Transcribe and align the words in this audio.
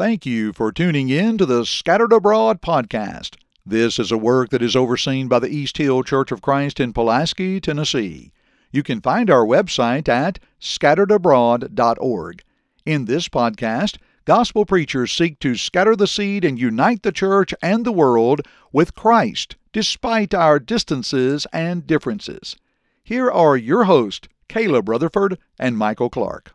Thank 0.00 0.24
you 0.24 0.54
for 0.54 0.72
tuning 0.72 1.10
in 1.10 1.36
to 1.36 1.44
the 1.44 1.66
Scattered 1.66 2.14
Abroad 2.14 2.62
podcast. 2.62 3.36
This 3.66 3.98
is 3.98 4.10
a 4.10 4.16
work 4.16 4.48
that 4.48 4.62
is 4.62 4.74
overseen 4.74 5.28
by 5.28 5.40
the 5.40 5.54
East 5.54 5.76
Hill 5.76 6.02
Church 6.02 6.32
of 6.32 6.40
Christ 6.40 6.80
in 6.80 6.94
Pulaski, 6.94 7.60
Tennessee. 7.60 8.32
You 8.72 8.82
can 8.82 9.02
find 9.02 9.28
our 9.28 9.44
website 9.44 10.08
at 10.08 10.38
scatteredabroad.org. 10.58 12.42
In 12.86 13.04
this 13.04 13.28
podcast, 13.28 13.98
gospel 14.24 14.64
preachers 14.64 15.12
seek 15.12 15.38
to 15.40 15.54
scatter 15.54 15.94
the 15.94 16.06
seed 16.06 16.46
and 16.46 16.58
unite 16.58 17.02
the 17.02 17.12
church 17.12 17.52
and 17.62 17.84
the 17.84 17.92
world 17.92 18.40
with 18.72 18.94
Christ, 18.94 19.56
despite 19.70 20.32
our 20.32 20.58
distances 20.58 21.46
and 21.52 21.86
differences. 21.86 22.56
Here 23.04 23.30
are 23.30 23.54
your 23.54 23.84
hosts, 23.84 24.28
Caleb 24.48 24.88
Rutherford 24.88 25.36
and 25.58 25.76
Michael 25.76 26.08
Clark. 26.08 26.54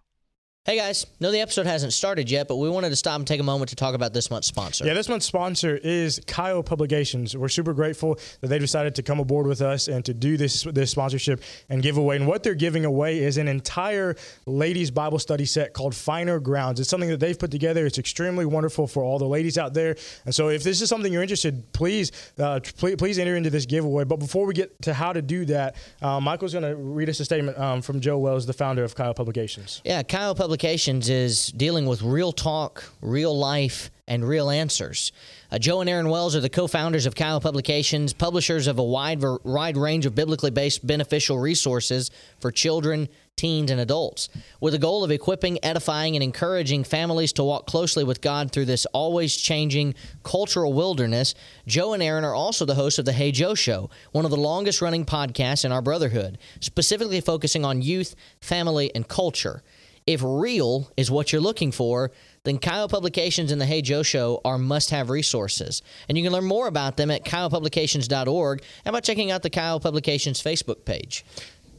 Hey 0.67 0.77
guys, 0.77 1.05
no, 1.19 1.29
the 1.29 1.41
episode 1.41 1.67
hasn't 1.67 1.93
started 1.93 2.31
yet, 2.31 2.47
but 2.47 2.55
we 2.55 2.67
wanted 2.71 2.89
to 2.89 2.95
stop 2.95 3.17
and 3.19 3.27
take 3.27 3.39
a 3.39 3.43
moment 3.43 3.69
to 3.69 3.75
talk 3.75 3.93
about 3.93 4.13
this 4.13 4.31
month's 4.31 4.47
sponsor. 4.47 4.83
Yeah, 4.83 4.95
this 4.95 5.07
month's 5.07 5.27
sponsor 5.27 5.77
is 5.77 6.19
Kyle 6.25 6.63
Publications. 6.63 7.37
We're 7.37 7.49
super 7.49 7.71
grateful 7.71 8.17
that 8.41 8.47
they 8.47 8.57
decided 8.57 8.95
to 8.95 9.03
come 9.03 9.19
aboard 9.19 9.45
with 9.45 9.61
us 9.61 9.87
and 9.87 10.03
to 10.05 10.13
do 10.15 10.37
this 10.37 10.63
this 10.63 10.89
sponsorship 10.89 11.43
and 11.69 11.83
giveaway. 11.83 12.15
And 12.15 12.25
what 12.25 12.41
they're 12.41 12.55
giving 12.55 12.83
away 12.83 13.19
is 13.19 13.37
an 13.37 13.47
entire 13.47 14.15
ladies 14.47 14.89
Bible 14.89 15.19
study 15.19 15.45
set 15.45 15.73
called 15.73 15.93
Finer 15.93 16.39
Grounds. 16.39 16.79
It's 16.79 16.89
something 16.89 17.09
that 17.09 17.19
they've 17.19 17.37
put 17.37 17.51
together. 17.51 17.85
It's 17.85 17.99
extremely 17.99 18.47
wonderful 18.47 18.87
for 18.87 19.03
all 19.03 19.19
the 19.19 19.27
ladies 19.27 19.59
out 19.59 19.75
there. 19.75 19.95
And 20.25 20.33
so, 20.33 20.49
if 20.49 20.63
this 20.63 20.81
is 20.81 20.89
something 20.89 21.13
you're 21.13 21.21
interested, 21.21 21.73
please 21.73 22.11
uh, 22.39 22.59
please, 22.75 22.95
please 22.95 23.19
enter 23.19 23.35
into 23.35 23.51
this 23.51 23.67
giveaway. 23.67 24.03
But 24.03 24.17
before 24.17 24.47
we 24.47 24.55
get 24.55 24.81
to 24.81 24.95
how 24.95 25.13
to 25.13 25.21
do 25.21 25.45
that, 25.45 25.75
uh, 26.01 26.19
Michael's 26.19 26.53
going 26.53 26.67
to 26.67 26.75
read 26.75 27.07
us 27.07 27.19
a 27.19 27.25
statement 27.25 27.55
um, 27.59 27.83
from 27.83 27.99
Joe 27.99 28.17
Wells, 28.17 28.47
the 28.47 28.53
founder 28.53 28.83
of 28.83 28.95
Kyle 28.95 29.13
Publications. 29.13 29.83
Yeah, 29.85 30.01
Kyle 30.01 30.33
Publications 30.33 30.54
Publications 30.55 31.09
is 31.09 31.47
dealing 31.47 31.85
with 31.85 32.01
real 32.01 32.31
talk, 32.31 32.85
real 33.01 33.37
life, 33.37 33.91
and 34.07 34.25
real 34.25 34.49
answers. 34.49 35.11
Uh, 35.51 35.59
Joe 35.59 35.81
and 35.81 35.89
Aaron 35.89 36.07
Wells 36.07 36.33
are 36.33 36.39
the 36.39 36.47
co-founders 36.47 37.05
of 37.05 37.13
Kyle 37.13 37.41
Publications, 37.41 38.13
publishers 38.13 38.67
of 38.67 38.79
a 38.79 38.83
wide 38.83 39.21
wide 39.43 39.75
range 39.75 40.05
of 40.05 40.15
biblically 40.15 40.51
based 40.51 40.87
beneficial 40.87 41.37
resources 41.37 42.09
for 42.39 42.51
children, 42.51 43.09
teens, 43.35 43.69
and 43.69 43.81
adults, 43.81 44.29
with 44.61 44.71
the 44.71 44.79
goal 44.79 45.03
of 45.03 45.11
equipping, 45.11 45.59
edifying, 45.61 46.15
and 46.15 46.23
encouraging 46.23 46.85
families 46.85 47.33
to 47.33 47.43
walk 47.43 47.67
closely 47.67 48.05
with 48.05 48.21
God 48.21 48.49
through 48.49 48.63
this 48.63 48.85
always 48.93 49.35
changing 49.35 49.93
cultural 50.23 50.71
wilderness. 50.71 51.35
Joe 51.67 51.91
and 51.91 52.01
Aaron 52.01 52.23
are 52.23 52.33
also 52.33 52.63
the 52.63 52.75
hosts 52.75 52.97
of 52.97 53.03
the 53.03 53.11
Hey 53.11 53.33
Joe 53.33 53.55
Show, 53.55 53.89
one 54.13 54.23
of 54.23 54.31
the 54.31 54.37
longest 54.37 54.81
running 54.81 55.03
podcasts 55.03 55.65
in 55.65 55.73
our 55.73 55.81
brotherhood, 55.81 56.37
specifically 56.61 57.19
focusing 57.19 57.65
on 57.65 57.81
youth, 57.81 58.15
family, 58.39 58.89
and 58.95 59.05
culture. 59.05 59.61
If 60.07 60.21
real 60.23 60.91
is 60.95 61.09
what 61.09 61.31
you're 61.31 61.41
looking 61.41 61.71
for, 61.71 62.11
then 62.43 62.59
Kyle 62.59 62.87
Publications 62.87 63.51
and 63.51 63.59
the 63.59 63.65
Hey 63.65 63.81
Joe 63.81 64.03
Show 64.03 64.39
are 64.45 64.59
must 64.59 64.91
have 64.91 65.09
resources. 65.09 65.81
And 66.07 66.15
you 66.15 66.23
can 66.23 66.31
learn 66.31 66.45
more 66.45 66.67
about 66.67 66.95
them 66.95 67.09
at 67.09 67.25
kylepublications.org 67.25 68.61
and 68.85 68.93
by 68.93 68.99
checking 68.99 69.31
out 69.31 69.41
the 69.41 69.49
Kyle 69.49 69.79
Publications 69.79 70.43
Facebook 70.43 70.85
page. 70.85 71.25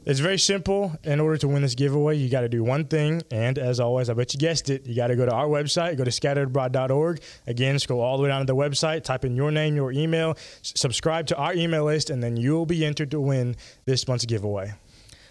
It's 0.07 0.19
very 0.19 0.39
simple. 0.39 0.97
In 1.05 1.21
order 1.21 1.37
to 1.37 1.47
win 1.47 1.63
this 1.63 1.77
giveaway, 1.77 2.17
you 2.17 2.29
got 2.29 2.41
to 2.41 2.49
do 2.49 2.65
one 2.65 2.87
thing. 2.87 3.23
And 3.31 3.59
as 3.59 3.79
always, 3.79 4.11
I 4.11 4.15
bet 4.15 4.35
you 4.35 4.41
guessed 4.41 4.71
it, 4.71 4.87
you 4.87 4.97
got 4.97 5.09
to 5.09 5.17
go 5.17 5.27
to 5.27 5.33
our 5.33 5.47
website, 5.47 5.97
go 5.97 6.03
to 6.03 6.11
scatteredabroad.org. 6.11 7.23
Again, 7.47 7.79
scroll 7.79 8.01
all 8.01 8.17
the 8.17 8.25
way 8.25 8.29
down 8.29 8.41
to 8.41 8.47
the 8.47 8.57
website, 8.57 9.05
type 9.05 9.25
in 9.25 9.37
your 9.37 9.53
name, 9.53 9.77
your 9.77 9.93
email, 9.93 10.37
subscribe 10.63 11.29
to 11.29 11.37
our 11.37 11.55
email 11.55 11.85
list, 11.85 12.11
and 12.11 12.21
then 12.21 12.37
you'll 12.37 12.67
be 12.67 12.85
entered 12.85 13.13
to 13.13 13.21
win 13.21 13.55
this 13.85 14.09
month's 14.09 14.27
giveaway. 14.27 14.73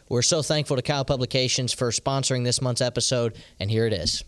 We're 0.08 0.22
so 0.22 0.44
thankful 0.44 0.75
to 0.75 0.84
Kyle 0.84 1.03
Publications 1.03 1.73
for 1.73 1.89
sponsoring 1.89 2.44
this 2.44 2.61
month's 2.61 2.81
episode, 2.81 3.36
and 3.59 3.72
here 3.72 3.88
it 3.88 3.94
is. 3.94 4.23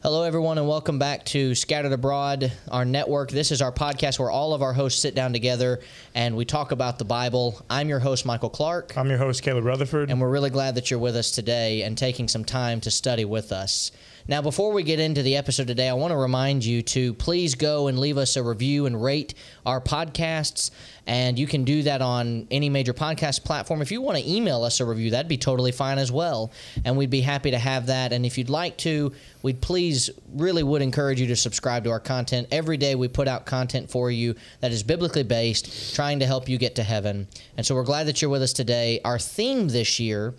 Hello, 0.00 0.22
everyone, 0.22 0.58
and 0.58 0.68
welcome 0.68 0.96
back 0.96 1.24
to 1.26 1.56
Scattered 1.56 1.92
Abroad, 1.92 2.52
our 2.70 2.84
network. 2.84 3.32
This 3.32 3.50
is 3.50 3.60
our 3.60 3.72
podcast 3.72 4.20
where 4.20 4.30
all 4.30 4.54
of 4.54 4.62
our 4.62 4.72
hosts 4.72 5.02
sit 5.02 5.16
down 5.16 5.32
together 5.32 5.80
and 6.14 6.36
we 6.36 6.44
talk 6.44 6.70
about 6.70 7.00
the 7.00 7.04
Bible. 7.04 7.60
I'm 7.68 7.88
your 7.88 7.98
host, 7.98 8.24
Michael 8.24 8.48
Clark. 8.48 8.96
I'm 8.96 9.08
your 9.08 9.18
host, 9.18 9.42
Caleb 9.42 9.64
Rutherford. 9.64 10.08
And 10.08 10.20
we're 10.20 10.30
really 10.30 10.50
glad 10.50 10.76
that 10.76 10.88
you're 10.88 11.00
with 11.00 11.16
us 11.16 11.32
today 11.32 11.82
and 11.82 11.98
taking 11.98 12.28
some 12.28 12.44
time 12.44 12.80
to 12.82 12.92
study 12.92 13.24
with 13.24 13.50
us. 13.50 13.90
Now, 14.26 14.40
before 14.40 14.72
we 14.72 14.84
get 14.84 15.00
into 15.00 15.22
the 15.22 15.36
episode 15.36 15.66
today, 15.66 15.88
I 15.88 15.94
want 15.94 16.12
to 16.12 16.16
remind 16.16 16.64
you 16.64 16.82
to 16.82 17.12
please 17.14 17.54
go 17.54 17.88
and 17.88 17.98
leave 17.98 18.16
us 18.16 18.36
a 18.36 18.42
review 18.42 18.86
and 18.86 19.02
rate 19.02 19.34
our 19.66 19.80
podcasts. 19.80 20.70
And 21.10 21.36
you 21.36 21.48
can 21.48 21.64
do 21.64 21.82
that 21.82 22.02
on 22.02 22.46
any 22.52 22.68
major 22.68 22.94
podcast 22.94 23.42
platform. 23.42 23.82
If 23.82 23.90
you 23.90 24.00
want 24.00 24.18
to 24.18 24.30
email 24.30 24.62
us 24.62 24.78
a 24.78 24.84
review, 24.84 25.10
that'd 25.10 25.26
be 25.26 25.36
totally 25.36 25.72
fine 25.72 25.98
as 25.98 26.12
well. 26.12 26.52
And 26.84 26.96
we'd 26.96 27.10
be 27.10 27.20
happy 27.20 27.50
to 27.50 27.58
have 27.58 27.86
that. 27.86 28.12
And 28.12 28.24
if 28.24 28.38
you'd 28.38 28.48
like 28.48 28.78
to, 28.78 29.12
we'd 29.42 29.60
please 29.60 30.08
really 30.32 30.62
would 30.62 30.82
encourage 30.82 31.20
you 31.20 31.26
to 31.26 31.34
subscribe 31.34 31.82
to 31.82 31.90
our 31.90 31.98
content. 31.98 32.46
Every 32.52 32.76
day 32.76 32.94
we 32.94 33.08
put 33.08 33.26
out 33.26 33.44
content 33.44 33.90
for 33.90 34.08
you 34.08 34.36
that 34.60 34.70
is 34.70 34.84
biblically 34.84 35.24
based, 35.24 35.96
trying 35.96 36.20
to 36.20 36.26
help 36.26 36.48
you 36.48 36.58
get 36.58 36.76
to 36.76 36.84
heaven. 36.84 37.26
And 37.56 37.66
so 37.66 37.74
we're 37.74 37.82
glad 37.82 38.06
that 38.06 38.22
you're 38.22 38.30
with 38.30 38.42
us 38.42 38.52
today. 38.52 39.00
Our 39.04 39.18
theme 39.18 39.66
this 39.66 39.98
year 39.98 40.34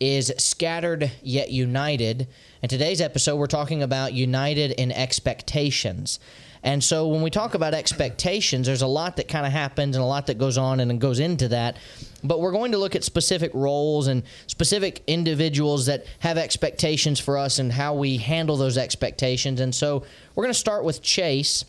is 0.00 0.32
Scattered 0.38 1.12
Yet 1.22 1.50
United. 1.50 2.28
In 2.62 2.70
today's 2.70 3.02
episode, 3.02 3.36
we're 3.36 3.46
talking 3.46 3.82
about 3.82 4.14
united 4.14 4.70
in 4.70 4.90
expectations. 4.90 6.18
And 6.64 6.82
so 6.82 7.08
when 7.08 7.20
we 7.20 7.28
talk 7.28 7.52
about 7.52 7.74
expectations, 7.74 8.66
there's 8.66 8.80
a 8.80 8.86
lot 8.86 9.16
that 9.16 9.28
kind 9.28 9.44
of 9.44 9.52
happens 9.52 9.96
and 9.96 10.02
a 10.02 10.06
lot 10.06 10.26
that 10.28 10.38
goes 10.38 10.56
on 10.56 10.80
and 10.80 10.98
goes 10.98 11.20
into 11.20 11.48
that. 11.48 11.76
But 12.24 12.40
we're 12.40 12.52
going 12.52 12.72
to 12.72 12.78
look 12.78 12.96
at 12.96 13.04
specific 13.04 13.52
roles 13.52 14.06
and 14.06 14.22
specific 14.46 15.02
individuals 15.06 15.84
that 15.86 16.06
have 16.20 16.38
expectations 16.38 17.20
for 17.20 17.36
us 17.36 17.58
and 17.58 17.70
how 17.70 17.94
we 17.94 18.16
handle 18.16 18.56
those 18.56 18.78
expectations. 18.78 19.60
And 19.60 19.74
so 19.74 20.04
we're 20.34 20.44
going 20.44 20.54
to 20.54 20.58
start 20.58 20.84
with 20.84 21.02
Chase, 21.02 21.66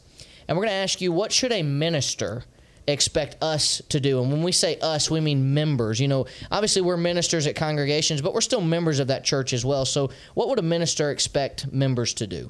and 0.48 0.58
we're 0.58 0.64
going 0.64 0.72
to 0.72 0.82
ask 0.82 1.02
you 1.02 1.12
what 1.12 1.34
should 1.34 1.52
a 1.52 1.62
minister 1.62 2.46
expect 2.88 3.36
us 3.44 3.82
to 3.90 4.00
do. 4.00 4.22
And 4.22 4.32
when 4.32 4.44
we 4.44 4.54
say 4.54 4.78
us, 4.80 5.12
we 5.12 5.20
mean 5.20 5.54
members. 5.54 6.00
You 6.00 6.08
know, 6.08 6.26
obviously 6.52 6.82
we're 6.82 6.96
ministers 6.96 7.48
at 7.48 7.56
congregations, 7.56 8.22
but 8.22 8.34
we're 8.34 8.40
still 8.40 8.62
members 8.62 9.00
of 9.00 9.08
that 9.08 9.26
church 9.26 9.52
as 9.52 9.66
well. 9.66 9.84
So, 9.84 10.12
what 10.36 10.48
would 10.48 10.60
a 10.60 10.62
minister 10.62 11.12
expect 11.12 11.72
members 11.74 12.14
to 12.14 12.28
do? 12.28 12.50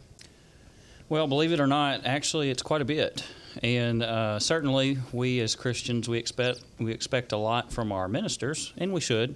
Well, 1.08 1.28
believe 1.28 1.52
it 1.52 1.60
or 1.60 1.68
not, 1.68 2.08
actually, 2.08 2.50
it's 2.50 2.64
quite 2.64 2.82
a 2.82 2.86
bit, 2.86 3.24
and 3.62 4.02
uh, 4.02 4.40
certainly 4.40 4.98
we 5.12 5.40
as 5.40 5.54
Christians 5.54 6.10
we 6.10 6.18
expect 6.18 6.62
we 6.80 6.92
expect 6.92 7.32
a 7.32 7.38
lot 7.38 7.72
from 7.72 7.92
our 7.92 8.08
ministers, 8.08 8.74
and 8.76 8.92
we 8.92 9.02
should. 9.02 9.36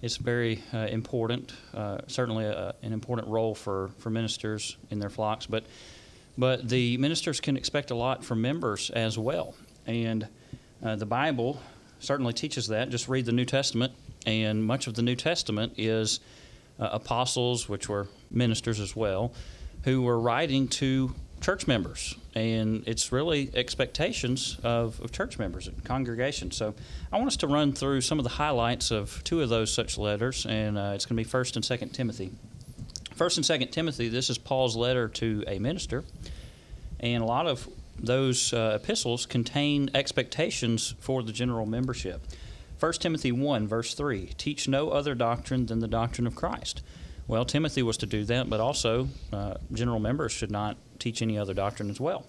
It's 0.00 0.16
very 0.16 0.62
uh, 0.72 0.86
important, 0.86 1.52
uh, 1.74 1.98
certainly 2.06 2.46
a, 2.46 2.74
an 2.82 2.94
important 2.94 3.28
role 3.28 3.54
for, 3.54 3.90
for 3.98 4.08
ministers 4.08 4.78
in 4.90 5.00
their 5.00 5.10
flocks, 5.10 5.44
but 5.44 5.64
but 6.38 6.66
the 6.66 6.96
ministers 6.96 7.40
can 7.40 7.58
expect 7.58 7.90
a 7.90 7.94
lot 7.94 8.24
from 8.24 8.40
members 8.40 8.88
as 8.88 9.18
well, 9.18 9.54
and 9.86 10.26
uh, 10.82 10.96
the 10.96 11.04
Bible 11.04 11.60
certainly 12.00 12.32
teaches 12.32 12.68
that. 12.68 12.88
Just 12.88 13.06
read 13.06 13.26
the 13.26 13.32
New 13.32 13.44
Testament, 13.44 13.92
and 14.24 14.64
much 14.64 14.86
of 14.86 14.94
the 14.94 15.02
New 15.02 15.16
Testament 15.16 15.74
is 15.76 16.20
uh, 16.80 16.88
apostles, 16.90 17.68
which 17.68 17.86
were 17.86 18.08
ministers 18.30 18.80
as 18.80 18.96
well 18.96 19.34
who 19.84 20.02
were 20.02 20.18
writing 20.18 20.68
to 20.68 21.14
church 21.40 21.66
members. 21.66 22.16
And 22.34 22.84
it's 22.86 23.12
really 23.12 23.50
expectations 23.54 24.56
of, 24.62 25.00
of 25.00 25.12
church 25.12 25.38
members 25.38 25.66
and 25.66 25.84
congregations. 25.84 26.56
So 26.56 26.74
I 27.12 27.16
want 27.16 27.28
us 27.28 27.36
to 27.38 27.46
run 27.46 27.72
through 27.72 28.00
some 28.00 28.18
of 28.18 28.22
the 28.22 28.30
highlights 28.30 28.90
of 28.90 29.22
two 29.24 29.42
of 29.42 29.48
those 29.48 29.72
such 29.72 29.98
letters, 29.98 30.46
and 30.46 30.78
uh, 30.78 30.92
it's 30.94 31.04
going 31.04 31.22
to 31.22 31.24
be 31.24 31.28
1st 31.28 31.56
and 31.56 31.64
2nd 31.64 31.92
Timothy. 31.92 32.30
1st 33.16 33.50
and 33.50 33.62
2nd 33.62 33.72
Timothy, 33.72 34.08
this 34.08 34.30
is 34.30 34.38
Paul's 34.38 34.76
letter 34.76 35.08
to 35.08 35.44
a 35.46 35.58
minister. 35.58 36.04
And 37.00 37.22
a 37.22 37.26
lot 37.26 37.46
of 37.46 37.68
those 37.98 38.52
uh, 38.52 38.78
epistles 38.80 39.26
contain 39.26 39.90
expectations 39.94 40.94
for 41.00 41.22
the 41.22 41.32
general 41.32 41.66
membership. 41.66 42.22
First 42.78 43.02
Timothy 43.02 43.30
1, 43.30 43.68
verse 43.68 43.94
3 43.94 44.32
Teach 44.38 44.66
no 44.66 44.90
other 44.90 45.14
doctrine 45.14 45.66
than 45.66 45.80
the 45.80 45.88
doctrine 45.88 46.26
of 46.26 46.34
Christ. 46.34 46.82
Well, 47.32 47.46
Timothy 47.46 47.82
was 47.82 47.96
to 47.96 48.04
do 48.04 48.24
that, 48.24 48.50
but 48.50 48.60
also 48.60 49.08
uh, 49.32 49.54
general 49.72 49.98
members 49.98 50.32
should 50.32 50.50
not 50.50 50.76
teach 50.98 51.22
any 51.22 51.38
other 51.38 51.54
doctrine 51.54 51.88
as 51.88 51.98
well. 51.98 52.26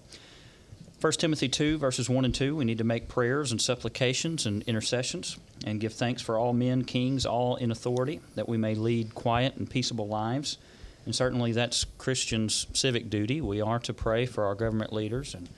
1 0.98 1.12
Timothy 1.12 1.46
2, 1.46 1.76
verses 1.76 2.08
1 2.08 2.24
and 2.24 2.34
2, 2.34 2.56
we 2.56 2.64
need 2.64 2.78
to 2.78 2.84
make 2.84 3.06
prayers 3.06 3.52
and 3.52 3.60
supplications 3.60 4.46
and 4.46 4.62
intercessions 4.62 5.36
and 5.66 5.78
give 5.78 5.92
thanks 5.92 6.22
for 6.22 6.38
all 6.38 6.54
men, 6.54 6.84
kings, 6.84 7.26
all 7.26 7.56
in 7.56 7.70
authority, 7.70 8.22
that 8.34 8.48
we 8.48 8.56
may 8.56 8.74
lead 8.74 9.14
quiet 9.14 9.56
and 9.56 9.68
peaceable 9.68 10.08
lives. 10.08 10.56
And 11.04 11.14
certainly 11.14 11.52
that's 11.52 11.84
Christians' 11.98 12.66
civic 12.72 13.10
duty. 13.10 13.42
We 13.42 13.60
are 13.60 13.80
to 13.80 13.92
pray 13.92 14.24
for 14.24 14.46
our 14.46 14.54
government 14.54 14.90
leaders 14.90 15.34
and 15.34 15.50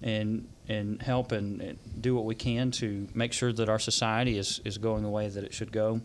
and 0.00 0.48
and 0.70 1.02
help 1.02 1.32
and, 1.32 1.60
and 1.60 1.78
do 2.00 2.14
what 2.14 2.24
we 2.24 2.34
can 2.34 2.70
to 2.70 3.08
make 3.12 3.34
sure 3.34 3.52
that 3.52 3.68
our 3.68 3.78
society 3.78 4.38
is, 4.38 4.62
is 4.64 4.78
going 4.78 5.02
the 5.02 5.10
way 5.10 5.28
that 5.28 5.44
it 5.44 5.52
should 5.52 5.70
go. 5.70 6.00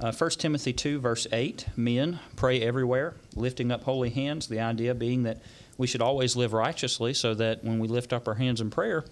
Uh, 0.00 0.12
1 0.12 0.30
Timothy 0.30 0.72
2, 0.72 0.98
verse 0.98 1.26
8 1.32 1.66
Men, 1.76 2.18
pray 2.34 2.60
everywhere, 2.60 3.14
lifting 3.36 3.70
up 3.70 3.84
holy 3.84 4.10
hands. 4.10 4.48
The 4.48 4.60
idea 4.60 4.94
being 4.94 5.22
that 5.22 5.40
we 5.78 5.86
should 5.86 6.02
always 6.02 6.34
live 6.34 6.52
righteously 6.52 7.14
so 7.14 7.34
that 7.34 7.62
when 7.62 7.78
we 7.78 7.86
lift 7.86 8.12
up 8.12 8.26
our 8.26 8.34
hands 8.34 8.60
in 8.60 8.70
prayer, 8.70 9.04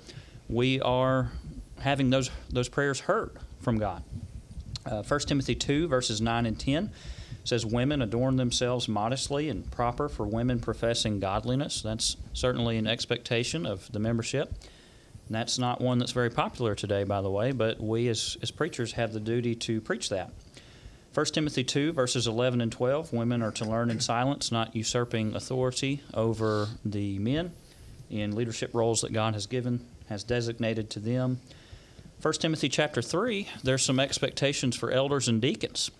we 0.48 0.80
are 0.80 1.30
having 1.80 2.10
those, 2.10 2.30
those 2.50 2.68
prayers 2.68 3.00
heard 3.00 3.36
from 3.60 3.78
God. 3.78 4.02
Uh, 4.84 5.02
1 5.02 5.20
Timothy 5.20 5.54
2, 5.54 5.86
verses 5.86 6.20
9 6.20 6.46
and 6.46 6.58
10 6.58 6.90
says 7.44 7.64
women 7.64 8.02
adorn 8.02 8.36
themselves 8.36 8.88
modestly 8.88 9.48
and 9.48 9.68
proper 9.70 10.08
for 10.08 10.26
women 10.26 10.60
professing 10.60 11.20
godliness. 11.20 11.82
That's 11.82 12.16
certainly 12.32 12.76
an 12.76 12.86
expectation 12.86 13.66
of 13.66 13.90
the 13.92 13.98
membership. 13.98 14.52
And 15.26 15.36
that's 15.36 15.58
not 15.58 15.80
one 15.80 15.98
that's 15.98 16.12
very 16.12 16.30
popular 16.30 16.74
today, 16.74 17.04
by 17.04 17.20
the 17.20 17.30
way, 17.30 17.52
but 17.52 17.80
we 17.80 18.08
as, 18.08 18.36
as 18.42 18.50
preachers 18.50 18.92
have 18.92 19.12
the 19.12 19.20
duty 19.20 19.54
to 19.56 19.80
preach 19.80 20.08
that. 20.08 20.32
1 21.14 21.26
Timothy 21.26 21.62
2, 21.62 21.92
verses 21.92 22.26
11 22.26 22.62
and 22.62 22.72
12 22.72 23.12
women 23.12 23.42
are 23.42 23.52
to 23.52 23.66
learn 23.66 23.90
in 23.90 24.00
silence, 24.00 24.50
not 24.50 24.74
usurping 24.74 25.34
authority 25.34 26.02
over 26.14 26.68
the 26.84 27.18
men 27.18 27.52
in 28.08 28.34
leadership 28.34 28.70
roles 28.72 29.02
that 29.02 29.12
God 29.12 29.34
has 29.34 29.46
given, 29.46 29.84
has 30.08 30.24
designated 30.24 30.88
to 30.90 31.00
them. 31.00 31.40
1 32.22 32.34
Timothy 32.34 32.68
chapter 32.70 33.02
3, 33.02 33.46
there's 33.62 33.82
some 33.82 34.00
expectations 34.00 34.74
for 34.74 34.90
elders 34.90 35.28
and 35.28 35.42
deacons, 35.42 35.90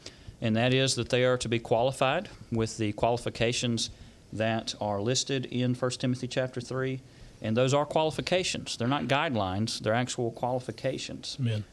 and 0.40 0.56
that 0.56 0.72
is 0.72 0.94
that 0.94 1.10
they 1.10 1.24
are 1.24 1.36
to 1.36 1.48
be 1.48 1.58
qualified 1.58 2.30
with 2.50 2.78
the 2.78 2.92
qualifications 2.92 3.90
that 4.32 4.74
are 4.80 5.00
listed 5.00 5.44
in 5.46 5.74
1 5.74 5.90
Timothy 5.92 6.26
chapter 6.26 6.60
3. 6.60 7.00
And 7.42 7.56
those 7.56 7.74
are 7.74 7.84
qualifications. 7.84 8.76
They're 8.76 8.88
not 8.88 9.04
guidelines, 9.04 9.80
they're 9.80 9.92
actual 9.92 10.30
qualifications. 10.30 11.36
Amen. 11.40 11.64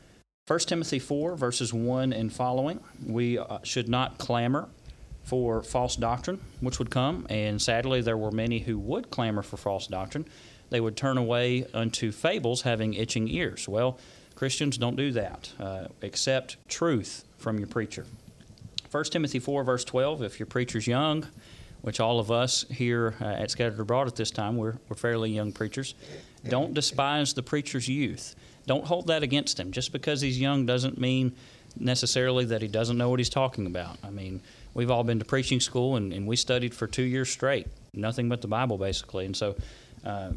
1 0.50 0.58
Timothy 0.62 0.98
4, 0.98 1.36
verses 1.36 1.72
1 1.72 2.12
and 2.12 2.34
following, 2.34 2.80
we 3.06 3.38
uh, 3.38 3.60
should 3.62 3.88
not 3.88 4.18
clamor 4.18 4.68
for 5.22 5.62
false 5.62 5.96
doctrine, 5.96 6.42
which 6.60 6.80
would 6.80 6.90
come. 6.90 7.28
And 7.30 7.62
sadly, 7.62 8.02
there 8.02 8.18
were 8.18 8.32
many 8.32 8.58
who 8.58 8.80
would 8.80 9.12
clamor 9.12 9.44
for 9.44 9.58
false 9.58 9.86
doctrine. 9.86 10.26
They 10.72 10.82
would 10.82 10.98
turn 10.98 11.20
away 11.20 11.68
unto 11.72 12.12
fables, 12.12 12.64
having 12.64 12.96
itching 12.96 13.28
ears. 13.28 13.68
Well, 13.70 14.00
Christians 14.34 14.80
don't 14.80 14.96
do 14.96 15.12
that. 15.12 15.52
Uh, 15.60 15.90
accept 16.02 16.58
truth 16.68 17.26
from 17.38 17.60
your 17.60 17.68
preacher. 17.68 18.08
1 18.90 19.04
Timothy 19.04 19.38
4, 19.38 19.64
verse 19.64 19.84
12, 19.84 20.24
if 20.24 20.40
your 20.40 20.48
preacher's 20.48 20.88
young, 20.88 21.28
which 21.82 22.00
all 22.00 22.20
of 22.20 22.32
us 22.32 22.66
here 22.72 23.14
uh, 23.22 23.26
at 23.26 23.52
Scattered 23.52 23.80
Abroad 23.80 24.08
at 24.08 24.16
this 24.16 24.32
time, 24.32 24.58
we're, 24.58 24.78
we're 24.90 24.96
fairly 24.96 25.30
young 25.30 25.52
preachers, 25.52 25.94
don't 26.48 26.74
despise 26.74 27.36
the 27.36 27.44
preacher's 27.44 27.88
youth. 27.88 28.36
Don't 28.70 28.86
hold 28.86 29.08
that 29.08 29.24
against 29.24 29.60
him. 29.60 29.72
Just 29.72 29.92
because 29.92 30.22
he's 30.22 30.40
young 30.40 30.68
doesn't 30.68 31.02
mean 31.02 31.36
necessarily 31.80 32.46
that 32.46 32.62
he 32.62 32.68
doesn't 32.68 33.00
know 33.00 33.10
what 33.10 33.20
he's 33.20 33.28
talking 33.28 33.66
about. 33.66 33.98
I 34.04 34.12
mean, 34.12 34.42
we've 34.76 34.92
all 34.92 35.04
been 35.04 35.18
to 35.18 35.26
preaching 35.26 35.60
school 35.60 35.96
and, 35.96 36.14
and 36.14 36.28
we 36.28 36.36
studied 36.36 36.76
for 36.76 36.86
two 36.86 37.02
years 37.02 37.32
straight, 37.32 37.66
nothing 37.96 38.30
but 38.30 38.44
the 38.44 38.48
Bible 38.48 38.78
basically. 38.78 39.26
And 39.26 39.36
so 39.36 39.56
uh, 40.06 40.34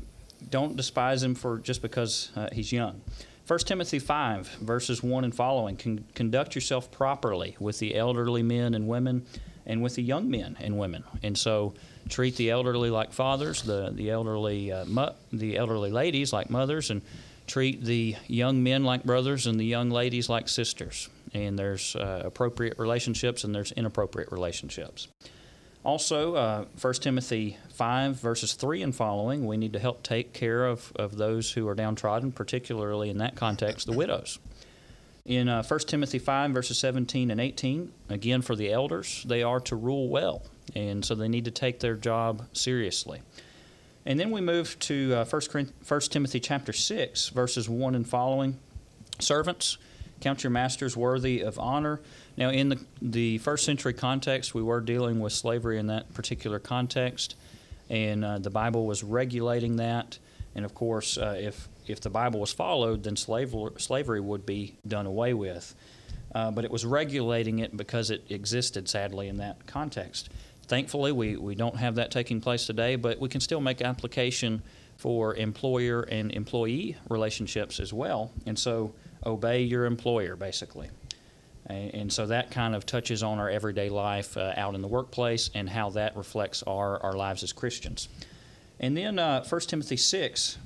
don't 0.49 0.79
despise 0.79 1.23
him 1.23 1.34
for 1.34 1.58
just 1.58 1.82
because 1.82 2.31
uh, 2.34 2.49
he's 2.50 2.73
young. 2.73 3.02
1 3.46 3.58
Timothy 3.58 3.99
5, 3.99 4.46
verses 4.62 5.02
1 5.02 5.25
and 5.25 5.35
following 5.35 5.76
Con- 5.76 6.02
conduct 6.14 6.55
yourself 6.55 6.90
properly 6.90 7.55
with 7.61 7.81
the 7.81 7.94
elderly 7.94 8.43
men 8.43 8.73
and 8.73 8.88
women 8.88 9.26
and 9.67 9.82
with 9.82 9.96
the 9.96 10.02
young 10.02 10.31
men 10.31 10.56
and 10.58 10.78
women. 10.78 11.05
And 11.23 11.37
so 11.37 11.75
treat 12.08 12.37
the 12.37 12.49
elderly 12.49 12.88
like 12.88 13.12
fathers, 13.12 13.61
the, 13.61 13.90
the, 13.93 14.08
elderly, 14.08 14.73
uh, 14.73 14.87
the 15.31 15.58
elderly 15.58 15.90
ladies 15.90 16.32
like 16.32 16.49
mothers, 16.49 16.90
and 16.90 17.02
treat 17.47 17.85
the 17.85 18.17
young 18.27 18.62
men 18.62 18.85
like 18.85 19.05
brothers 19.05 19.47
and 19.47 19.59
the 19.59 19.65
young 19.65 19.91
ladies 19.91 20.29
like 20.29 20.49
sisters. 20.49 21.09
And 21.35 21.59
there's 21.59 21.97
uh, 21.97 22.23
appropriate 22.25 22.79
relationships 22.79 23.44
and 23.44 23.55
there's 23.55 23.73
inappropriate 23.73 24.31
relationships. 24.33 25.09
Also, 25.85 26.35
uh, 26.35 26.65
1 26.81 26.94
Timothy 26.94 27.56
5, 27.71 28.15
verses 28.15 28.55
3 28.55 28.83
and 28.83 28.94
following, 28.94 29.47
we 29.47 29.56
need 29.56 29.73
to 29.73 29.81
help 29.81 30.03
take 30.03 30.33
care 30.33 30.67
of, 30.67 30.93
of 30.94 31.17
those 31.17 31.50
who 31.53 31.67
are 31.67 31.75
downtrodden, 31.75 32.31
particularly 32.31 33.11
in 33.11 33.19
that 33.19 33.35
context, 33.35 33.87
the 33.87 33.93
widows. 33.93 34.38
In 35.25 35.49
uh, 35.49 35.62
1 35.65 35.81
Timothy 35.81 36.21
5, 36.21 36.53
verses 36.53 36.79
17 36.79 37.33
and 37.33 37.41
18, 37.41 37.93
again, 38.09 38.43
for 38.43 38.55
the 38.55 38.73
elders, 38.73 39.25
they 39.27 39.43
are 39.43 39.61
to 39.61 39.75
rule 39.75 40.09
well, 40.09 40.43
and 40.77 41.05
so 41.05 41.17
they 41.17 41.29
need 41.29 41.45
to 41.47 41.50
take 41.50 41.81
their 41.81 41.97
job 41.97 42.47
seriously. 42.53 43.23
And 44.04 44.19
then 44.19 44.31
we 44.31 44.40
move 44.40 44.78
to 44.81 45.14
uh, 45.14 45.25
1, 45.25 45.72
1 45.87 46.00
Timothy 46.00 46.40
chapter 46.40 46.72
6, 46.72 47.28
verses 47.28 47.69
1 47.69 47.94
and 47.94 48.08
following. 48.08 48.58
Servants, 49.20 49.78
count 50.20 50.43
your 50.43 50.50
masters 50.50 50.96
worthy 50.96 51.40
of 51.40 51.58
honor. 51.58 52.00
Now, 52.37 52.50
in 52.50 52.70
the, 52.70 52.84
the 53.00 53.38
first 53.38 53.64
century 53.64 53.93
context, 53.93 54.54
we 54.54 54.62
were 54.62 54.81
dealing 54.81 55.20
with 55.20 55.32
slavery 55.32 55.78
in 55.78 55.87
that 55.87 56.12
particular 56.14 56.58
context, 56.58 57.37
and 57.88 58.25
uh, 58.25 58.38
the 58.38 58.50
Bible 58.50 58.87
was 58.87 59.04
regulating 59.04 59.76
that. 59.76 60.19
And 60.54 60.64
of 60.64 60.75
course, 60.75 61.16
uh, 61.16 61.37
if, 61.38 61.69
if 61.87 62.00
the 62.00 62.10
Bible 62.10 62.40
was 62.40 62.52
followed, 62.52 63.04
then 63.04 63.16
slavery, 63.16 63.72
slavery 63.78 64.20
would 64.20 64.44
be 64.44 64.76
done 64.87 65.06
away 65.06 65.32
with. 65.34 65.75
Uh, 66.34 66.50
but 66.50 66.64
it 66.64 66.70
was 66.70 66.84
regulating 66.84 67.58
it 67.58 67.76
because 67.76 68.10
it 68.10 68.25
existed, 68.31 68.88
sadly, 68.88 69.28
in 69.28 69.37
that 69.37 69.66
context. 69.66 70.31
Thankfully, 70.73 71.13
we, 71.13 71.37
we 71.37 71.55
don't 71.55 71.77
have 71.77 71.97
that 71.97 72.11
taking 72.11 72.41
place 72.41 72.65
today, 72.65 72.97
but 72.97 73.21
we 73.21 73.29
can 73.29 73.43
still 73.43 73.61
make 73.61 73.83
application 73.83 74.63
for 74.97 75.35
employer 75.35 76.01
and 76.01 76.33
employee 76.33 76.97
relationships 77.11 77.79
as 77.79 77.93
well. 77.93 78.31
And 78.47 78.59
so, 78.59 78.95
obey 79.27 79.65
your 79.65 79.85
employer, 79.85 80.35
basically. 80.35 80.89
And 81.67 82.11
so 82.11 82.25
that 82.25 82.51
kind 82.51 82.75
of 82.75 82.87
touches 82.87 83.23
on 83.23 83.39
our 83.39 83.51
everyday 83.51 83.91
life 83.91 84.35
uh, 84.39 84.55
out 84.57 84.75
in 84.75 84.81
the 84.81 84.89
workplace 84.89 85.51
and 85.55 85.69
how 85.69 85.91
that 85.91 86.17
reflects 86.17 86.63
our, 86.63 86.99
our 87.03 87.13
lives 87.13 87.43
as 87.43 87.53
Christians. 87.53 88.09
And 88.81 88.97
then 88.97 89.19
uh, 89.19 89.45
1 89.45 89.61
Timothy 89.61 89.99
6, 89.99 90.57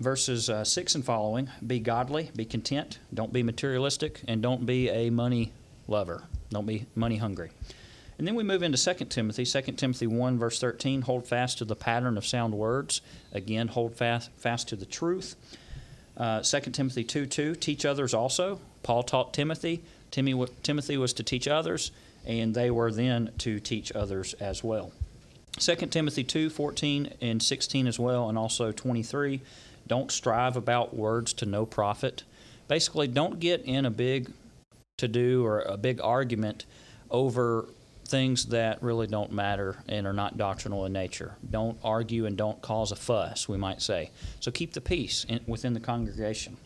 verses 0.00 0.50
uh, 0.50 0.64
6 0.64 0.96
and 0.96 1.04
following 1.04 1.48
be 1.64 1.78
godly, 1.78 2.32
be 2.34 2.44
content, 2.44 2.98
don't 3.14 3.32
be 3.32 3.44
materialistic, 3.44 4.20
and 4.26 4.42
don't 4.42 4.66
be 4.66 4.88
a 4.88 5.10
money 5.10 5.52
lover. 5.86 6.24
Don't 6.50 6.66
be 6.66 6.86
money 6.96 7.18
hungry. 7.18 7.50
And 8.18 8.26
then 8.26 8.34
we 8.34 8.42
move 8.42 8.64
into 8.64 8.76
2 8.76 9.04
Timothy. 9.06 9.44
2 9.44 9.60
Timothy 9.72 10.08
1, 10.08 10.38
verse 10.38 10.60
13 10.60 11.02
hold 11.02 11.26
fast 11.26 11.58
to 11.58 11.64
the 11.64 11.76
pattern 11.76 12.18
of 12.18 12.26
sound 12.26 12.52
words. 12.52 13.00
Again, 13.32 13.68
hold 13.68 13.94
fast, 13.94 14.30
fast 14.36 14.68
to 14.68 14.76
the 14.76 14.86
truth. 14.86 15.36
Uh, 16.16 16.42
2 16.42 16.60
Timothy 16.72 17.04
2 17.04 17.26
2 17.26 17.54
teach 17.54 17.86
others 17.86 18.12
also. 18.12 18.60
Paul 18.82 19.04
taught 19.04 19.32
Timothy. 19.32 19.82
Timothy 20.10 20.96
was 20.96 21.12
to 21.12 21.22
teach 21.22 21.46
others, 21.46 21.92
and 22.26 22.54
they 22.54 22.70
were 22.70 22.90
then 22.90 23.30
to 23.38 23.60
teach 23.60 23.92
others 23.92 24.34
as 24.34 24.64
well. 24.64 24.92
2 25.58 25.76
Timothy 25.86 26.24
2 26.24 26.50
14 26.50 27.14
and 27.20 27.40
16 27.40 27.86
as 27.86 28.00
well, 28.00 28.28
and 28.28 28.36
also 28.36 28.72
23. 28.72 29.40
Don't 29.86 30.10
strive 30.10 30.56
about 30.56 30.94
words 30.94 31.32
to 31.34 31.46
no 31.46 31.64
profit. 31.64 32.24
Basically, 32.66 33.06
don't 33.06 33.38
get 33.38 33.62
in 33.62 33.86
a 33.86 33.90
big 33.90 34.32
to 34.96 35.06
do 35.06 35.46
or 35.46 35.60
a 35.60 35.76
big 35.76 36.00
argument 36.00 36.66
over 37.10 37.68
things 38.08 38.46
that 38.46 38.82
really 38.82 39.06
don't 39.06 39.32
matter 39.32 39.76
and 39.88 40.06
are 40.06 40.12
not 40.12 40.38
doctrinal 40.38 40.86
in 40.86 40.92
nature. 40.92 41.34
Don't 41.48 41.78
argue 41.84 42.26
and 42.26 42.36
don't 42.36 42.60
cause 42.62 42.90
a 42.90 42.96
fuss, 42.96 43.48
we 43.48 43.56
might 43.56 43.82
say. 43.82 44.10
So 44.40 44.50
keep 44.50 44.72
the 44.72 44.80
peace 44.80 45.24
in, 45.28 45.40
within 45.46 45.74
the 45.74 45.80
congregation. 45.80 46.56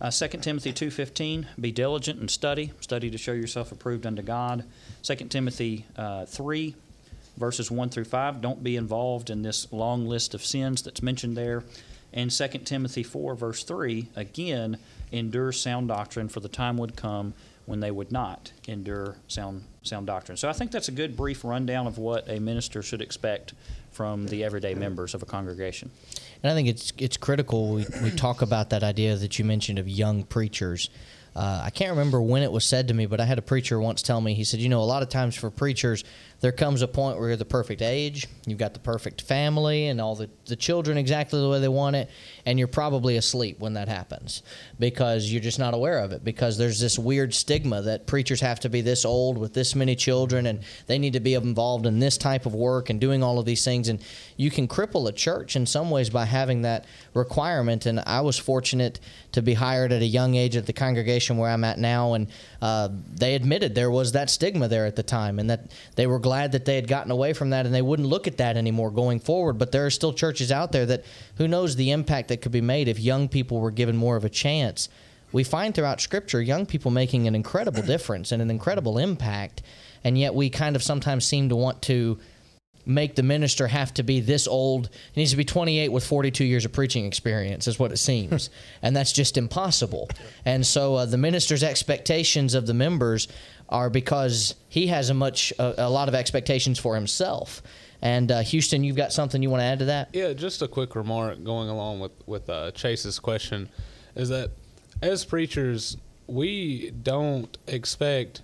Uh, 0.00 0.10
2 0.10 0.28
Timothy 0.38 0.72
2.15, 0.72 1.46
be 1.60 1.72
diligent 1.72 2.20
and 2.20 2.30
study. 2.30 2.72
Study 2.80 3.10
to 3.10 3.18
show 3.18 3.32
yourself 3.32 3.72
approved 3.72 4.06
unto 4.06 4.22
God. 4.22 4.64
2 5.02 5.14
Timothy 5.26 5.86
uh, 5.96 6.24
3, 6.24 6.74
verses 7.36 7.70
1 7.70 7.88
through 7.88 8.04
5, 8.04 8.40
don't 8.40 8.62
be 8.62 8.76
involved 8.76 9.28
in 9.28 9.42
this 9.42 9.72
long 9.72 10.06
list 10.06 10.34
of 10.34 10.44
sins 10.44 10.82
that's 10.82 11.02
mentioned 11.02 11.36
there. 11.36 11.64
And 12.12 12.30
2 12.30 12.48
Timothy 12.64 13.02
4, 13.02 13.34
verse 13.34 13.64
3, 13.64 14.08
again, 14.14 14.78
endure 15.10 15.50
sound 15.50 15.88
doctrine, 15.88 16.28
for 16.28 16.40
the 16.40 16.48
time 16.48 16.76
would 16.78 16.96
come 16.96 17.34
when 17.66 17.80
they 17.80 17.90
would 17.90 18.12
not 18.12 18.52
endure 18.66 19.16
sound 19.26 19.64
sound 19.88 20.06
doctrine. 20.06 20.36
So 20.36 20.48
I 20.48 20.52
think 20.52 20.70
that's 20.70 20.88
a 20.88 20.92
good 20.92 21.16
brief 21.16 21.44
rundown 21.44 21.86
of 21.86 21.98
what 21.98 22.28
a 22.28 22.38
minister 22.38 22.82
should 22.82 23.02
expect 23.02 23.54
from 23.90 24.26
the 24.26 24.44
everyday 24.44 24.74
members 24.74 25.14
of 25.14 25.22
a 25.22 25.26
congregation. 25.26 25.90
And 26.42 26.52
I 26.52 26.54
think 26.54 26.68
it's 26.68 26.92
it's 26.98 27.16
critical 27.16 27.74
we, 27.74 27.86
we 28.02 28.10
talk 28.10 28.42
about 28.42 28.70
that 28.70 28.82
idea 28.82 29.16
that 29.16 29.38
you 29.38 29.44
mentioned 29.44 29.78
of 29.78 29.88
young 29.88 30.22
preachers. 30.22 30.90
Uh, 31.38 31.62
I 31.62 31.70
can't 31.70 31.90
remember 31.90 32.20
when 32.20 32.42
it 32.42 32.50
was 32.50 32.64
said 32.64 32.88
to 32.88 32.94
me, 32.94 33.06
but 33.06 33.20
I 33.20 33.24
had 33.24 33.38
a 33.38 33.42
preacher 33.42 33.78
once 33.78 34.02
tell 34.02 34.20
me, 34.20 34.34
he 34.34 34.42
said, 34.42 34.58
you 34.58 34.68
know, 34.68 34.80
a 34.80 34.82
lot 34.82 35.04
of 35.04 35.08
times 35.08 35.36
for 35.36 35.50
preachers, 35.50 36.02
there 36.40 36.50
comes 36.50 36.82
a 36.82 36.88
point 36.88 37.16
where 37.16 37.28
you're 37.28 37.36
the 37.36 37.44
perfect 37.44 37.80
age, 37.80 38.26
you've 38.44 38.58
got 38.58 38.74
the 38.74 38.80
perfect 38.80 39.22
family 39.22 39.86
and 39.86 40.00
all 40.00 40.16
the, 40.16 40.28
the 40.46 40.56
children 40.56 40.98
exactly 40.98 41.40
the 41.40 41.48
way 41.48 41.60
they 41.60 41.68
want 41.68 41.94
it, 41.94 42.10
and 42.44 42.58
you're 42.58 42.66
probably 42.66 43.16
asleep 43.16 43.60
when 43.60 43.74
that 43.74 43.86
happens 43.86 44.42
because 44.80 45.30
you're 45.30 45.40
just 45.40 45.60
not 45.60 45.74
aware 45.74 46.00
of 46.00 46.10
it 46.10 46.24
because 46.24 46.58
there's 46.58 46.80
this 46.80 46.98
weird 46.98 47.32
stigma 47.32 47.82
that 47.82 48.08
preachers 48.08 48.40
have 48.40 48.58
to 48.58 48.68
be 48.68 48.80
this 48.80 49.04
old 49.04 49.38
with 49.38 49.54
this 49.54 49.76
many 49.76 49.94
children 49.94 50.46
and 50.46 50.64
they 50.88 50.98
need 50.98 51.12
to 51.12 51.20
be 51.20 51.34
involved 51.34 51.86
in 51.86 52.00
this 52.00 52.18
type 52.18 52.46
of 52.46 52.54
work 52.54 52.90
and 52.90 53.00
doing 53.00 53.22
all 53.22 53.38
of 53.38 53.46
these 53.46 53.64
things. 53.64 53.86
And 53.86 54.02
you 54.38 54.52
can 54.52 54.68
cripple 54.68 55.08
a 55.08 55.12
church 55.12 55.56
in 55.56 55.66
some 55.66 55.90
ways 55.90 56.10
by 56.10 56.24
having 56.24 56.62
that 56.62 56.86
requirement. 57.12 57.86
And 57.86 57.98
I 58.06 58.20
was 58.20 58.38
fortunate 58.38 59.00
to 59.32 59.42
be 59.42 59.54
hired 59.54 59.92
at 59.92 60.00
a 60.00 60.06
young 60.06 60.36
age 60.36 60.56
at 60.56 60.64
the 60.64 60.72
congregation 60.72 61.38
where 61.38 61.50
I'm 61.50 61.64
at 61.64 61.78
now, 61.78 62.14
and 62.14 62.28
uh, 62.62 62.88
they 63.12 63.34
admitted 63.34 63.74
there 63.74 63.90
was 63.90 64.12
that 64.12 64.30
stigma 64.30 64.68
there 64.68 64.86
at 64.86 64.94
the 64.94 65.02
time 65.02 65.40
and 65.40 65.50
that 65.50 65.72
they 65.96 66.06
were 66.06 66.20
glad 66.20 66.52
that 66.52 66.64
they 66.64 66.76
had 66.76 66.86
gotten 66.86 67.10
away 67.10 67.32
from 67.32 67.50
that 67.50 67.66
and 67.66 67.74
they 67.74 67.82
wouldn't 67.82 68.08
look 68.08 68.28
at 68.28 68.38
that 68.38 68.56
anymore 68.56 68.92
going 68.92 69.18
forward. 69.18 69.58
But 69.58 69.72
there 69.72 69.84
are 69.84 69.90
still 69.90 70.12
churches 70.12 70.52
out 70.52 70.70
there 70.70 70.86
that 70.86 71.04
who 71.36 71.48
knows 71.48 71.74
the 71.74 71.90
impact 71.90 72.28
that 72.28 72.40
could 72.40 72.52
be 72.52 72.60
made 72.60 72.86
if 72.86 73.00
young 73.00 73.28
people 73.28 73.60
were 73.60 73.72
given 73.72 73.96
more 73.96 74.14
of 74.14 74.24
a 74.24 74.30
chance. 74.30 74.88
We 75.32 75.42
find 75.42 75.74
throughout 75.74 76.00
Scripture 76.00 76.40
young 76.40 76.64
people 76.64 76.92
making 76.92 77.26
an 77.26 77.34
incredible 77.34 77.82
difference 77.82 78.30
and 78.30 78.40
an 78.40 78.50
incredible 78.50 78.98
impact. 78.98 79.62
and 80.04 80.16
yet 80.16 80.32
we 80.32 80.48
kind 80.48 80.76
of 80.76 80.82
sometimes 80.82 81.24
seem 81.24 81.48
to 81.48 81.56
want 81.56 81.82
to 81.82 82.18
make 82.88 83.14
the 83.14 83.22
minister 83.22 83.66
have 83.68 83.92
to 83.94 84.02
be 84.02 84.20
this 84.20 84.48
old. 84.48 84.88
He 85.12 85.20
needs 85.20 85.32
to 85.32 85.36
be 85.36 85.44
28 85.44 85.90
with 85.90 86.04
42 86.04 86.44
years 86.44 86.64
of 86.64 86.72
preaching 86.72 87.04
experience, 87.04 87.68
is 87.68 87.78
what 87.78 87.92
it 87.92 87.98
seems. 87.98 88.50
and 88.82 88.96
that's 88.96 89.12
just 89.12 89.36
impossible. 89.36 90.08
And 90.44 90.66
so 90.66 90.96
uh, 90.96 91.06
the 91.06 91.18
minister's 91.18 91.62
expectations 91.62 92.54
of 92.54 92.66
the 92.66 92.74
members 92.74 93.28
are 93.68 93.90
because 93.90 94.54
he 94.68 94.86
has 94.86 95.10
a 95.10 95.14
much 95.14 95.52
a, 95.58 95.86
a 95.86 95.90
lot 95.90 96.08
of 96.08 96.14
expectations 96.14 96.78
for 96.78 96.94
himself. 96.94 97.62
And 98.00 98.30
uh, 98.30 98.40
Houston, 98.40 98.84
you've 98.84 98.96
got 98.96 99.12
something 99.12 99.42
you 99.42 99.50
want 99.50 99.60
to 99.60 99.66
add 99.66 99.80
to 99.80 99.84
that? 99.86 100.10
Yeah, 100.12 100.32
just 100.32 100.62
a 100.62 100.68
quick 100.68 100.94
remark 100.94 101.42
going 101.44 101.68
along 101.68 102.00
with 102.00 102.12
with 102.26 102.48
uh, 102.48 102.70
Chase's 102.70 103.18
question 103.18 103.68
is 104.14 104.28
that 104.30 104.50
as 105.02 105.24
preachers, 105.24 105.96
we 106.26 106.90
don't 106.90 107.56
expect 107.66 108.42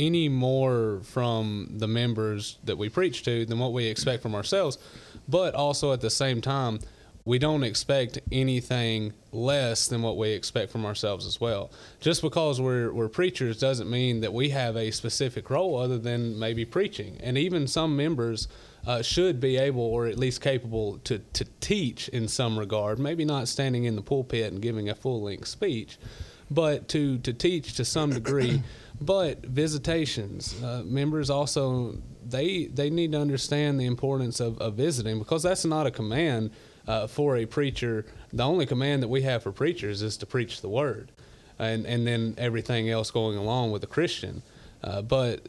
any 0.00 0.28
more 0.30 1.00
from 1.04 1.68
the 1.76 1.86
members 1.86 2.58
that 2.64 2.78
we 2.78 2.88
preach 2.88 3.22
to 3.24 3.44
than 3.44 3.58
what 3.58 3.72
we 3.72 3.84
expect 3.84 4.22
from 4.22 4.34
ourselves. 4.34 4.78
But 5.28 5.54
also 5.54 5.92
at 5.92 6.00
the 6.00 6.10
same 6.10 6.40
time, 6.40 6.80
we 7.26 7.38
don't 7.38 7.62
expect 7.62 8.18
anything 8.32 9.12
less 9.30 9.88
than 9.88 10.00
what 10.00 10.16
we 10.16 10.30
expect 10.30 10.72
from 10.72 10.86
ourselves 10.86 11.26
as 11.26 11.38
well. 11.38 11.70
Just 12.00 12.22
because 12.22 12.60
we're, 12.60 12.92
we're 12.92 13.08
preachers 13.08 13.58
doesn't 13.58 13.90
mean 13.90 14.22
that 14.22 14.32
we 14.32 14.48
have 14.48 14.74
a 14.74 14.90
specific 14.90 15.50
role 15.50 15.76
other 15.76 15.98
than 15.98 16.38
maybe 16.38 16.64
preaching. 16.64 17.18
And 17.22 17.36
even 17.36 17.66
some 17.66 17.94
members 17.94 18.48
uh, 18.86 19.02
should 19.02 19.38
be 19.38 19.58
able 19.58 19.82
or 19.82 20.06
at 20.06 20.18
least 20.18 20.40
capable 20.40 20.98
to, 21.04 21.18
to 21.18 21.44
teach 21.60 22.08
in 22.08 22.26
some 22.26 22.58
regard, 22.58 22.98
maybe 22.98 23.26
not 23.26 23.48
standing 23.48 23.84
in 23.84 23.96
the 23.96 24.02
pulpit 24.02 24.50
and 24.50 24.62
giving 24.62 24.88
a 24.88 24.94
full 24.94 25.20
length 25.22 25.48
speech, 25.48 25.98
but 26.50 26.88
to, 26.88 27.18
to 27.18 27.34
teach 27.34 27.74
to 27.74 27.84
some 27.84 28.10
degree. 28.10 28.62
But 29.00 29.44
visitations, 29.46 30.62
uh, 30.62 30.82
members 30.84 31.30
also 31.30 31.96
they 32.26 32.66
they 32.66 32.90
need 32.90 33.12
to 33.12 33.20
understand 33.20 33.80
the 33.80 33.86
importance 33.86 34.40
of, 34.40 34.60
of 34.60 34.74
visiting 34.74 35.18
because 35.18 35.42
that's 35.42 35.64
not 35.64 35.86
a 35.86 35.90
command 35.90 36.50
uh, 36.86 37.06
for 37.06 37.36
a 37.36 37.46
preacher. 37.46 38.04
The 38.32 38.44
only 38.44 38.66
command 38.66 39.02
that 39.02 39.08
we 39.08 39.22
have 39.22 39.42
for 39.42 39.52
preachers 39.52 40.02
is 40.02 40.16
to 40.18 40.26
preach 40.26 40.60
the 40.60 40.68
word, 40.68 41.12
and 41.58 41.86
and 41.86 42.06
then 42.06 42.34
everything 42.36 42.90
else 42.90 43.10
going 43.10 43.38
along 43.38 43.70
with 43.70 43.82
a 43.84 43.88
Christian. 43.88 44.42
Uh, 44.82 45.02
but 45.02 45.40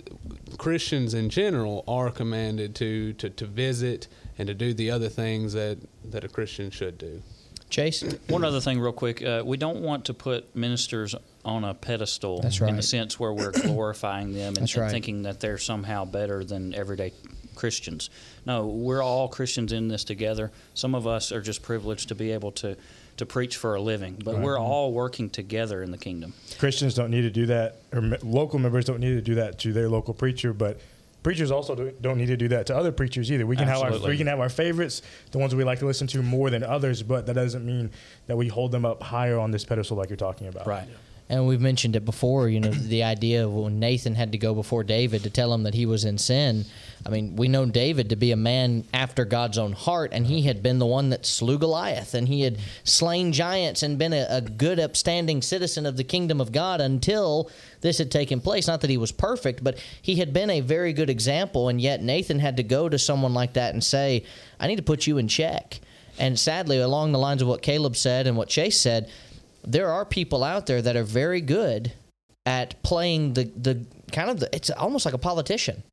Christians 0.58 1.13
in 1.13 1.29
general 1.29 1.84
are 1.88 2.12
commanded 2.12 2.75
to, 2.75 3.13
to, 3.13 3.29
to 3.29 3.46
visit 3.46 4.08
and 4.38 4.48
to 4.48 4.53
do 4.53 4.74
the 4.74 4.91
other 4.91 5.08
things 5.08 5.53
that, 5.53 5.77
that 6.03 6.24
a 6.24 6.27
Christian 6.27 6.70
should 6.70 6.98
do. 6.98 7.22
Chase? 7.71 8.03
One 8.27 8.43
other 8.43 8.59
thing, 8.59 8.79
real 8.79 8.91
quick. 8.91 9.23
Uh, 9.23 9.41
we 9.45 9.57
don't 9.57 9.81
want 9.81 10.05
to 10.05 10.13
put 10.13 10.55
ministers 10.55 11.15
on 11.43 11.63
a 11.63 11.73
pedestal 11.73 12.41
That's 12.41 12.61
in 12.61 12.75
the 12.75 12.83
sense 12.83 13.19
where 13.19 13.33
we're 13.33 13.51
glorifying 13.63 14.33
them 14.33 14.49
and, 14.49 14.57
That's 14.57 14.75
and 14.75 14.91
thinking 14.91 15.23
that 15.23 15.39
they're 15.39 15.57
somehow 15.57 16.05
better 16.05 16.43
than 16.43 16.75
everyday 16.75 17.13
Christians. 17.55 18.09
No, 18.45 18.67
we're 18.67 19.01
all 19.01 19.27
Christians 19.27 19.71
in 19.71 19.87
this 19.87 20.03
together. 20.03 20.51
Some 20.73 20.95
of 20.95 21.07
us 21.07 21.31
are 21.31 21.41
just 21.41 21.61
privileged 21.61 22.09
to 22.09 22.15
be 22.15 22.31
able 22.31 22.51
to, 22.53 22.75
to 23.17 23.25
preach 23.25 23.57
for 23.57 23.75
a 23.75 23.81
living, 23.81 24.21
but 24.23 24.39
we're 24.39 24.59
all 24.59 24.91
working 24.91 25.29
together 25.29 25.81
in 25.83 25.91
the 25.91 25.97
kingdom. 25.97 26.33
Christians 26.59 26.93
don't 26.93 27.11
need 27.11 27.21
to 27.21 27.29
do 27.29 27.45
that, 27.47 27.77
or 27.93 28.01
local 28.23 28.59
members 28.59 28.85
don't 28.85 28.99
need 28.99 29.15
to 29.15 29.21
do 29.21 29.35
that 29.35 29.59
to 29.59 29.73
their 29.73 29.89
local 29.89 30.13
preacher, 30.13 30.53
but 30.53 30.79
preachers 31.23 31.51
also 31.51 31.75
do- 31.75 31.93
don't 32.01 32.17
need 32.17 32.27
to 32.27 32.37
do 32.37 32.47
that 32.49 32.65
to 32.67 32.75
other 32.75 32.91
preachers 32.91 33.31
either. 33.31 33.45
We 33.45 33.55
can 33.55 33.67
have 33.67 33.81
our 33.81 33.91
we 34.09 34.17
can 34.17 34.27
have 34.27 34.39
our 34.39 34.49
favorites, 34.49 35.01
the 35.31 35.37
ones 35.39 35.53
we 35.55 35.63
like 35.63 35.79
to 35.79 35.85
listen 35.85 36.07
to 36.07 36.21
more 36.21 36.49
than 36.49 36.63
others, 36.63 37.03
but 37.03 37.25
that 37.27 37.33
doesn't 37.33 37.65
mean 37.65 37.91
that 38.27 38.37
we 38.37 38.47
hold 38.47 38.71
them 38.71 38.85
up 38.85 39.01
higher 39.03 39.37
on 39.39 39.51
this 39.51 39.63
pedestal 39.65 39.97
like 39.97 40.09
you're 40.09 40.17
talking 40.17 40.47
about. 40.47 40.67
Right. 40.67 40.87
And 41.31 41.47
we've 41.47 41.61
mentioned 41.61 41.95
it 41.95 42.03
before, 42.03 42.50
you 42.50 42.59
know, 42.59 42.71
the 42.71 43.03
idea 43.03 43.45
of 43.45 43.53
when 43.53 43.79
Nathan 43.79 44.15
had 44.15 44.33
to 44.33 44.38
go 44.38 44.53
before 44.53 44.83
David 44.83 45.23
to 45.23 45.29
tell 45.29 45.53
him 45.53 45.63
that 45.63 45.73
he 45.73 45.85
was 45.85 46.03
in 46.03 46.17
sin. 46.17 46.65
I 47.05 47.09
mean, 47.09 47.38
we 47.38 47.47
know 47.47 47.65
David 47.65 48.09
to 48.09 48.17
be 48.17 48.33
a 48.33 48.35
man 48.35 48.83
after 48.93 49.23
God's 49.23 49.57
own 49.57 49.71
heart, 49.71 50.11
and 50.11 50.27
he 50.27 50.41
had 50.41 50.61
been 50.61 50.77
the 50.77 50.85
one 50.85 51.09
that 51.11 51.25
slew 51.25 51.57
Goliath, 51.57 52.15
and 52.15 52.27
he 52.27 52.41
had 52.41 52.57
slain 52.83 53.31
giants 53.31 53.81
and 53.81 53.97
been 53.97 54.11
a, 54.11 54.27
a 54.29 54.41
good, 54.41 54.77
upstanding 54.77 55.41
citizen 55.41 55.85
of 55.85 55.95
the 55.95 56.03
kingdom 56.03 56.41
of 56.41 56.51
God 56.51 56.81
until 56.81 57.50
this 57.79 58.00
had 58.00 58.11
taken 58.11 58.41
place. 58.41 58.67
Not 58.67 58.81
that 58.81 58.89
he 58.89 58.97
was 58.97 59.13
perfect, 59.13 59.63
but 59.63 59.79
he 60.01 60.15
had 60.15 60.33
been 60.33 60.50
a 60.50 60.59
very 60.59 60.91
good 60.91 61.09
example, 61.09 61.69
and 61.69 61.79
yet 61.79 62.03
Nathan 62.03 62.39
had 62.39 62.57
to 62.57 62.63
go 62.63 62.89
to 62.89 63.00
someone 63.00 63.33
like 63.33 63.53
that 63.53 63.73
and 63.73 63.81
say, 63.81 64.25
I 64.59 64.67
need 64.67 64.75
to 64.75 64.83
put 64.83 65.07
you 65.07 65.17
in 65.17 65.29
check. 65.29 65.79
And 66.19 66.38
sadly, 66.38 66.77
along 66.81 67.13
the 67.13 67.19
lines 67.19 67.41
of 67.41 67.47
what 67.47 67.61
Caleb 67.61 67.95
said 67.95 68.27
and 68.27 68.35
what 68.35 68.50
Chase 68.50 68.77
said, 68.77 69.09
there 69.63 69.89
are 69.91 70.05
people 70.05 70.43
out 70.43 70.65
there 70.65 70.81
that 70.81 70.95
are 70.95 71.03
very 71.03 71.41
good 71.41 71.93
at 72.45 72.81
playing 72.81 73.33
the 73.33 73.43
the 73.43 73.85
kind 74.11 74.29
of 74.29 74.39
the 74.39 74.53
it's 74.53 74.69
almost 74.71 75.05
like 75.05 75.13
a 75.13 75.17
politician 75.19 75.83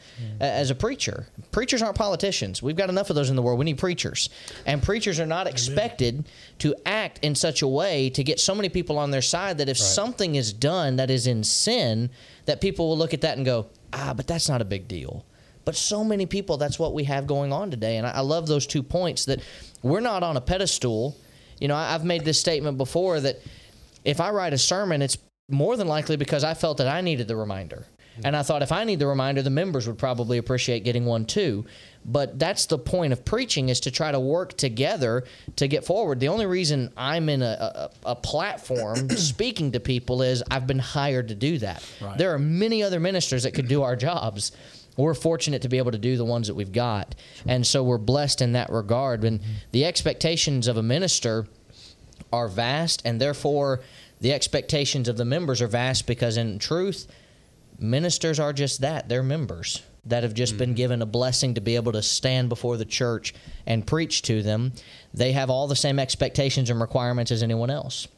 a- 0.40 0.44
as 0.44 0.70
a 0.70 0.74
preacher. 0.74 1.26
Preachers 1.52 1.82
aren't 1.82 1.96
politicians. 1.96 2.62
We've 2.62 2.76
got 2.76 2.88
enough 2.88 3.10
of 3.10 3.16
those 3.16 3.30
in 3.30 3.36
the 3.36 3.42
world. 3.42 3.58
We 3.58 3.66
need 3.66 3.78
preachers. 3.78 4.30
And 4.66 4.82
preachers 4.82 5.20
are 5.20 5.26
not 5.26 5.46
expected 5.46 6.26
to 6.60 6.74
act 6.86 7.20
in 7.22 7.34
such 7.34 7.62
a 7.62 7.68
way 7.68 8.10
to 8.10 8.24
get 8.24 8.40
so 8.40 8.54
many 8.54 8.70
people 8.70 8.98
on 8.98 9.10
their 9.10 9.22
side 9.22 9.58
that 9.58 9.68
if 9.68 9.76
something 9.78 10.34
is 10.34 10.52
done 10.52 10.96
that 10.96 11.10
is 11.10 11.26
in 11.26 11.44
sin 11.44 12.10
that 12.46 12.60
people 12.60 12.88
will 12.88 12.98
look 12.98 13.12
at 13.14 13.20
that 13.20 13.36
and 13.36 13.44
go 13.46 13.66
ah 13.92 14.14
but 14.16 14.26
that's 14.26 14.48
not 14.48 14.62
a 14.62 14.64
big 14.64 14.88
deal. 14.88 15.24
But 15.66 15.76
so 15.76 16.02
many 16.02 16.24
people 16.24 16.56
that's 16.56 16.78
what 16.78 16.94
we 16.94 17.04
have 17.04 17.26
going 17.26 17.52
on 17.52 17.70
today. 17.70 17.98
And 17.98 18.06
i, 18.06 18.10
I 18.12 18.20
love 18.20 18.46
those 18.46 18.66
two 18.66 18.82
points 18.82 19.26
that 19.26 19.40
we're 19.82 20.00
not 20.00 20.22
on 20.22 20.36
a 20.38 20.40
pedestal. 20.40 21.14
You 21.60 21.68
know 21.68 21.74
I, 21.76 21.94
i've 21.94 22.04
made 22.04 22.24
this 22.24 22.40
statement 22.40 22.78
before 22.78 23.20
that 23.20 23.40
if 24.08 24.20
I 24.22 24.30
write 24.30 24.54
a 24.54 24.58
sermon, 24.58 25.02
it's 25.02 25.18
more 25.50 25.76
than 25.76 25.86
likely 25.86 26.16
because 26.16 26.42
I 26.42 26.54
felt 26.54 26.78
that 26.78 26.88
I 26.88 27.02
needed 27.02 27.28
the 27.28 27.36
reminder. 27.36 27.86
And 28.24 28.34
I 28.34 28.42
thought 28.42 28.62
if 28.62 28.72
I 28.72 28.82
need 28.82 28.98
the 28.98 29.06
reminder, 29.06 29.42
the 29.42 29.50
members 29.50 29.86
would 29.86 29.98
probably 29.98 30.38
appreciate 30.38 30.82
getting 30.82 31.04
one 31.04 31.24
too. 31.24 31.66
But 32.04 32.38
that's 32.38 32.66
the 32.66 32.78
point 32.78 33.12
of 33.12 33.24
preaching 33.24 33.68
is 33.68 33.80
to 33.80 33.90
try 33.90 34.10
to 34.10 34.18
work 34.18 34.56
together 34.56 35.24
to 35.56 35.68
get 35.68 35.84
forward. 35.84 36.18
The 36.18 36.28
only 36.28 36.46
reason 36.46 36.92
I'm 36.96 37.28
in 37.28 37.42
a, 37.42 37.90
a, 38.04 38.10
a 38.10 38.16
platform 38.16 39.10
speaking 39.16 39.72
to 39.72 39.80
people 39.80 40.22
is 40.22 40.42
I've 40.50 40.66
been 40.66 40.78
hired 40.78 41.28
to 41.28 41.34
do 41.34 41.58
that. 41.58 41.84
There 42.16 42.32
are 42.34 42.38
many 42.38 42.82
other 42.82 42.98
ministers 42.98 43.44
that 43.44 43.52
could 43.52 43.68
do 43.68 43.82
our 43.82 43.94
jobs. 43.94 44.52
We're 44.96 45.14
fortunate 45.14 45.62
to 45.62 45.68
be 45.68 45.78
able 45.78 45.92
to 45.92 45.98
do 45.98 46.16
the 46.16 46.24
ones 46.24 46.48
that 46.48 46.54
we've 46.54 46.72
got. 46.72 47.14
And 47.46 47.64
so 47.64 47.84
we're 47.84 47.98
blessed 47.98 48.42
in 48.42 48.52
that 48.52 48.70
regard. 48.70 49.22
And 49.22 49.38
mm-hmm. 49.38 49.52
the 49.70 49.84
expectations 49.84 50.66
of 50.66 50.76
a 50.76 50.82
minister 50.82 51.46
are 52.32 52.48
vast, 52.48 53.02
and 53.04 53.20
therefore 53.20 53.80
the 54.20 54.32
expectations 54.32 55.08
of 55.08 55.16
the 55.16 55.24
members 55.24 55.62
are 55.62 55.68
vast 55.68 56.06
because, 56.06 56.36
in 56.36 56.58
truth, 56.58 57.06
ministers 57.78 58.40
are 58.40 58.52
just 58.52 58.80
that. 58.80 59.08
They're 59.08 59.22
members 59.22 59.82
that 60.04 60.22
have 60.22 60.34
just 60.34 60.56
been 60.56 60.70
mm-hmm. 60.70 60.76
given 60.76 61.02
a 61.02 61.06
blessing 61.06 61.54
to 61.54 61.60
be 61.60 61.76
able 61.76 61.92
to 61.92 62.02
stand 62.02 62.48
before 62.48 62.76
the 62.76 62.84
church 62.84 63.34
and 63.66 63.86
preach 63.86 64.22
to 64.22 64.42
them. 64.42 64.72
They 65.12 65.32
have 65.32 65.50
all 65.50 65.68
the 65.68 65.76
same 65.76 65.98
expectations 65.98 66.70
and 66.70 66.80
requirements 66.80 67.30
as 67.30 67.42
anyone 67.42 67.70
else. 67.70 68.08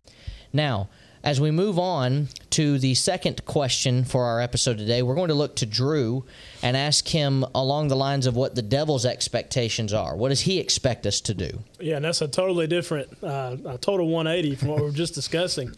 Now, 0.52 0.88
as 1.23 1.41
we 1.41 1.50
move 1.50 1.79
on 1.79 2.29
to 2.50 2.79
the 2.79 2.95
second 2.95 3.45
question 3.45 4.05
for 4.05 4.25
our 4.25 4.41
episode 4.41 4.79
today, 4.79 5.03
we're 5.03 5.15
going 5.15 5.29
to 5.29 5.35
look 5.35 5.57
to 5.57 5.67
Drew 5.67 6.25
and 6.62 6.77
ask 6.77 7.09
him 7.09 7.45
along 7.55 7.89
the 7.89 7.97
lines 7.97 8.27
of 8.27 8.37
what 8.37 8.55
the 8.55 8.62
devil's 8.62 9.05
expectations 9.05 9.93
are. 9.93 10.17
What 10.17 10.31
does 10.31 10.43
he 10.43 10.59
expect 10.59 11.07
us 11.07 11.21
to 11.23 11.35
do? 11.35 11.61
Yeah, 11.79 11.97
and 11.97 12.05
that's 12.05 12.23
a 12.23 12.29
totally 12.29 12.67
different, 12.67 13.23
uh, 13.23 13.57
a 13.67 13.79
total 13.79 14.09
180 14.09 14.57
from 14.57 14.69
what 14.69 14.79
we 14.79 14.85
were 14.85 14.93
just 14.93 15.15
discussing. 15.15 15.75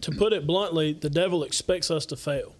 to 0.00 0.10
put 0.12 0.32
it 0.32 0.46
bluntly, 0.46 0.92
the 0.92 1.10
devil 1.10 1.42
expects 1.42 1.90
us 1.90 2.06
to 2.06 2.16
fail. 2.16 2.54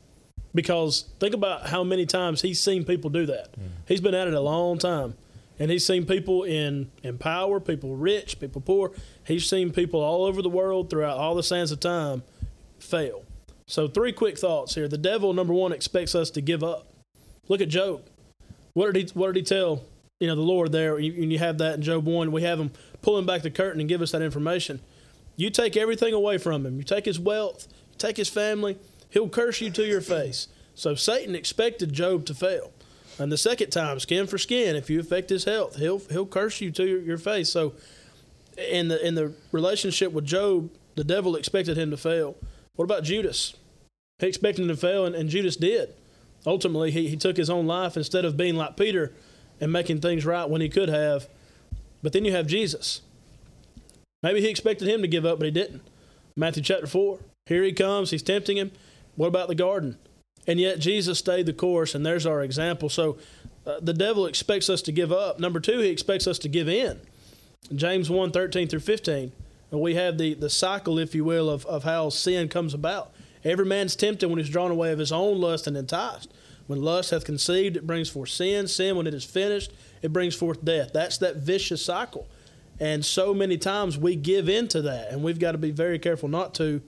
Because 0.54 1.06
think 1.18 1.34
about 1.34 1.68
how 1.68 1.82
many 1.82 2.06
times 2.06 2.42
he's 2.42 2.60
seen 2.60 2.84
people 2.84 3.10
do 3.10 3.26
that. 3.26 3.54
He's 3.86 4.00
been 4.00 4.14
at 4.14 4.28
it 4.28 4.34
a 4.34 4.40
long 4.40 4.78
time. 4.78 5.14
And 5.58 5.70
he's 5.70 5.86
seen 5.86 6.04
people 6.04 6.42
in, 6.42 6.90
in 7.02 7.18
power, 7.18 7.60
people 7.60 7.94
rich, 7.96 8.40
people 8.40 8.60
poor. 8.60 8.92
He's 9.24 9.48
seen 9.48 9.70
people 9.70 10.00
all 10.00 10.24
over 10.24 10.42
the 10.42 10.48
world 10.48 10.90
throughout 10.90 11.16
all 11.16 11.34
the 11.34 11.42
sands 11.42 11.70
of 11.70 11.80
time 11.80 12.22
fail. 12.78 13.24
So, 13.66 13.88
three 13.88 14.12
quick 14.12 14.38
thoughts 14.38 14.74
here. 14.74 14.88
The 14.88 14.98
devil, 14.98 15.32
number 15.32 15.54
one, 15.54 15.72
expects 15.72 16.14
us 16.14 16.30
to 16.30 16.40
give 16.40 16.62
up. 16.62 16.86
Look 17.48 17.60
at 17.60 17.68
Job. 17.68 18.02
What 18.74 18.92
did 18.92 19.08
he 19.08 19.18
What 19.18 19.28
did 19.28 19.36
he 19.36 19.42
tell 19.42 19.84
you 20.20 20.26
know 20.26 20.34
the 20.34 20.42
Lord 20.42 20.72
there? 20.72 20.98
You, 20.98 21.12
you 21.12 21.38
have 21.38 21.58
that 21.58 21.76
in 21.76 21.82
Job 21.82 22.04
one. 22.04 22.32
We 22.32 22.42
have 22.42 22.58
him 22.58 22.72
pulling 23.00 23.26
back 23.26 23.42
the 23.42 23.50
curtain 23.50 23.80
and 23.80 23.88
give 23.88 24.02
us 24.02 24.12
that 24.12 24.22
information. 24.22 24.80
You 25.36 25.50
take 25.50 25.76
everything 25.76 26.14
away 26.14 26.38
from 26.38 26.66
him. 26.66 26.76
You 26.76 26.84
take 26.84 27.04
his 27.04 27.18
wealth. 27.18 27.66
You 27.92 27.98
take 27.98 28.16
his 28.16 28.28
family. 28.28 28.78
He'll 29.10 29.28
curse 29.28 29.60
you 29.60 29.70
to 29.70 29.84
your 29.84 30.00
face. 30.00 30.48
So 30.74 30.94
Satan 30.94 31.34
expected 31.34 31.92
Job 31.92 32.26
to 32.26 32.34
fail. 32.34 32.72
And 33.18 33.30
the 33.30 33.38
second 33.38 33.70
time, 33.70 34.00
skin 34.00 34.26
for 34.26 34.38
skin. 34.38 34.74
If 34.76 34.90
you 34.90 34.98
affect 34.98 35.30
his 35.30 35.44
health, 35.44 35.76
he'll 35.76 36.00
he'll 36.10 36.26
curse 36.26 36.60
you 36.60 36.70
to 36.72 36.84
your, 36.84 37.00
your 37.00 37.18
face. 37.18 37.50
So 37.50 37.74
in 38.56 38.88
the 38.88 39.06
in 39.06 39.14
the 39.14 39.34
relationship 39.52 40.12
with 40.12 40.24
Job, 40.24 40.70
the 40.96 41.04
devil 41.04 41.36
expected 41.36 41.76
him 41.76 41.90
to 41.90 41.96
fail. 41.96 42.36
What 42.76 42.84
about 42.84 43.04
Judas? 43.04 43.54
He 44.18 44.26
expected 44.26 44.62
him 44.62 44.68
to 44.68 44.76
fail, 44.76 45.04
and, 45.04 45.14
and 45.14 45.28
Judas 45.28 45.56
did. 45.56 45.94
Ultimately, 46.46 46.90
he, 46.90 47.08
he 47.08 47.16
took 47.16 47.36
his 47.36 47.50
own 47.50 47.66
life 47.66 47.96
instead 47.96 48.24
of 48.24 48.36
being 48.36 48.54
like 48.54 48.76
Peter 48.76 49.12
and 49.60 49.72
making 49.72 50.00
things 50.00 50.26
right 50.26 50.48
when 50.48 50.60
he 50.60 50.68
could 50.68 50.88
have. 50.88 51.28
But 52.02 52.12
then 52.12 52.24
you 52.24 52.32
have 52.32 52.46
Jesus. 52.46 53.00
Maybe 54.22 54.40
he 54.40 54.48
expected 54.48 54.88
him 54.88 55.02
to 55.02 55.08
give 55.08 55.24
up, 55.24 55.38
but 55.38 55.46
he 55.46 55.50
didn't. 55.50 55.82
Matthew 56.36 56.62
chapter 56.62 56.86
4. 56.86 57.18
Here 57.46 57.62
he 57.62 57.72
comes. 57.72 58.10
He's 58.10 58.22
tempting 58.22 58.56
him. 58.56 58.72
What 59.16 59.28
about 59.28 59.48
the 59.48 59.54
garden? 59.54 59.98
And 60.46 60.60
yet 60.60 60.78
Jesus 60.78 61.18
stayed 61.18 61.46
the 61.46 61.52
course, 61.52 61.94
and 61.94 62.04
there's 62.04 62.26
our 62.26 62.42
example. 62.42 62.88
So 62.88 63.18
uh, 63.66 63.80
the 63.80 63.94
devil 63.94 64.26
expects 64.26 64.68
us 64.68 64.82
to 64.82 64.92
give 64.92 65.10
up. 65.10 65.40
Number 65.40 65.60
two, 65.60 65.78
he 65.78 65.88
expects 65.88 66.26
us 66.26 66.38
to 66.40 66.48
give 66.48 66.68
in. 66.68 67.00
James 67.74 68.10
1 68.10 68.30
13 68.30 68.68
through 68.68 68.80
15. 68.80 69.32
And 69.70 69.80
we 69.80 69.94
have 69.94 70.18
the, 70.18 70.34
the 70.34 70.50
cycle, 70.50 70.98
if 70.98 71.14
you 71.14 71.24
will, 71.24 71.48
of, 71.50 71.64
of 71.66 71.84
how 71.84 72.10
sin 72.10 72.48
comes 72.48 72.74
about. 72.74 73.12
Every 73.42 73.66
man's 73.66 73.96
tempted 73.96 74.28
when 74.28 74.38
he's 74.38 74.48
drawn 74.48 74.70
away 74.70 74.92
of 74.92 74.98
his 74.98 75.12
own 75.12 75.40
lust 75.40 75.66
and 75.66 75.76
enticed. 75.76 76.32
When 76.66 76.82
lust 76.82 77.10
hath 77.10 77.24
conceived, 77.24 77.76
it 77.76 77.86
brings 77.86 78.08
forth 78.08 78.30
sin. 78.30 78.68
Sin, 78.68 78.96
when 78.96 79.06
it 79.06 79.14
is 79.14 79.24
finished, 79.24 79.72
it 80.00 80.12
brings 80.12 80.34
forth 80.34 80.64
death. 80.64 80.92
That's 80.92 81.18
that 81.18 81.36
vicious 81.36 81.84
cycle. 81.84 82.26
And 82.80 83.04
so 83.04 83.34
many 83.34 83.58
times 83.58 83.98
we 83.98 84.16
give 84.16 84.48
into 84.48 84.82
that, 84.82 85.10
and 85.10 85.22
we've 85.22 85.38
got 85.38 85.52
to 85.52 85.58
be 85.58 85.70
very 85.70 85.98
careful 85.98 86.28
not 86.28 86.54
to. 86.54 86.80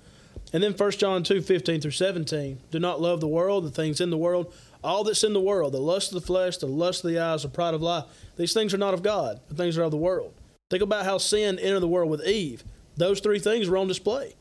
And 0.56 0.64
then 0.64 0.72
1 0.72 0.90
John 0.92 1.22
2 1.22 1.42
15 1.42 1.82
through 1.82 1.90
17. 1.90 2.60
Do 2.70 2.78
not 2.78 2.98
love 2.98 3.20
the 3.20 3.28
world, 3.28 3.66
the 3.66 3.70
things 3.70 4.00
in 4.00 4.08
the 4.08 4.16
world, 4.16 4.54
all 4.82 5.04
that's 5.04 5.22
in 5.22 5.34
the 5.34 5.38
world, 5.38 5.74
the 5.74 5.80
lust 5.82 6.14
of 6.14 6.14
the 6.14 6.26
flesh, 6.26 6.56
the 6.56 6.66
lust 6.66 7.04
of 7.04 7.10
the 7.10 7.18
eyes, 7.18 7.42
the 7.42 7.50
pride 7.50 7.74
of 7.74 7.82
life. 7.82 8.04
These 8.38 8.54
things 8.54 8.72
are 8.72 8.78
not 8.78 8.94
of 8.94 9.02
God, 9.02 9.38
but 9.48 9.58
things 9.58 9.76
are 9.76 9.82
of 9.82 9.90
the 9.90 9.98
world. 9.98 10.32
Think 10.70 10.82
about 10.82 11.04
how 11.04 11.18
sin 11.18 11.58
entered 11.58 11.80
the 11.80 11.88
world 11.88 12.10
with 12.10 12.26
Eve. 12.26 12.64
Those 12.96 13.20
three 13.20 13.38
things 13.38 13.68
were 13.68 13.76
on 13.76 13.86
display 13.86 14.32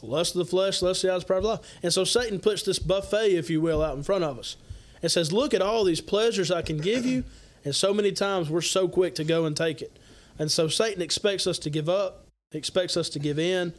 the 0.00 0.06
lust 0.06 0.34
of 0.34 0.40
the 0.40 0.50
flesh, 0.50 0.82
lust 0.82 1.04
of 1.04 1.10
the 1.10 1.14
eyes, 1.14 1.22
pride 1.22 1.38
of 1.38 1.44
life. 1.44 1.60
And 1.80 1.92
so 1.92 2.02
Satan 2.02 2.40
puts 2.40 2.64
this 2.64 2.80
buffet, 2.80 3.36
if 3.36 3.48
you 3.48 3.60
will, 3.60 3.84
out 3.84 3.96
in 3.96 4.02
front 4.02 4.24
of 4.24 4.40
us 4.40 4.56
and 5.00 5.12
says, 5.12 5.32
Look 5.32 5.54
at 5.54 5.62
all 5.62 5.84
these 5.84 6.00
pleasures 6.00 6.50
I 6.50 6.62
can 6.62 6.78
give 6.78 7.06
you. 7.06 7.22
And 7.64 7.72
so 7.72 7.94
many 7.94 8.10
times 8.10 8.50
we're 8.50 8.62
so 8.62 8.88
quick 8.88 9.14
to 9.14 9.22
go 9.22 9.44
and 9.44 9.56
take 9.56 9.80
it. 9.80 9.96
And 10.40 10.50
so 10.50 10.66
Satan 10.66 11.02
expects 11.02 11.46
us 11.46 11.60
to 11.60 11.70
give 11.70 11.88
up, 11.88 12.26
expects 12.50 12.96
us 12.96 13.08
to 13.10 13.20
give 13.20 13.38
in. 13.38 13.74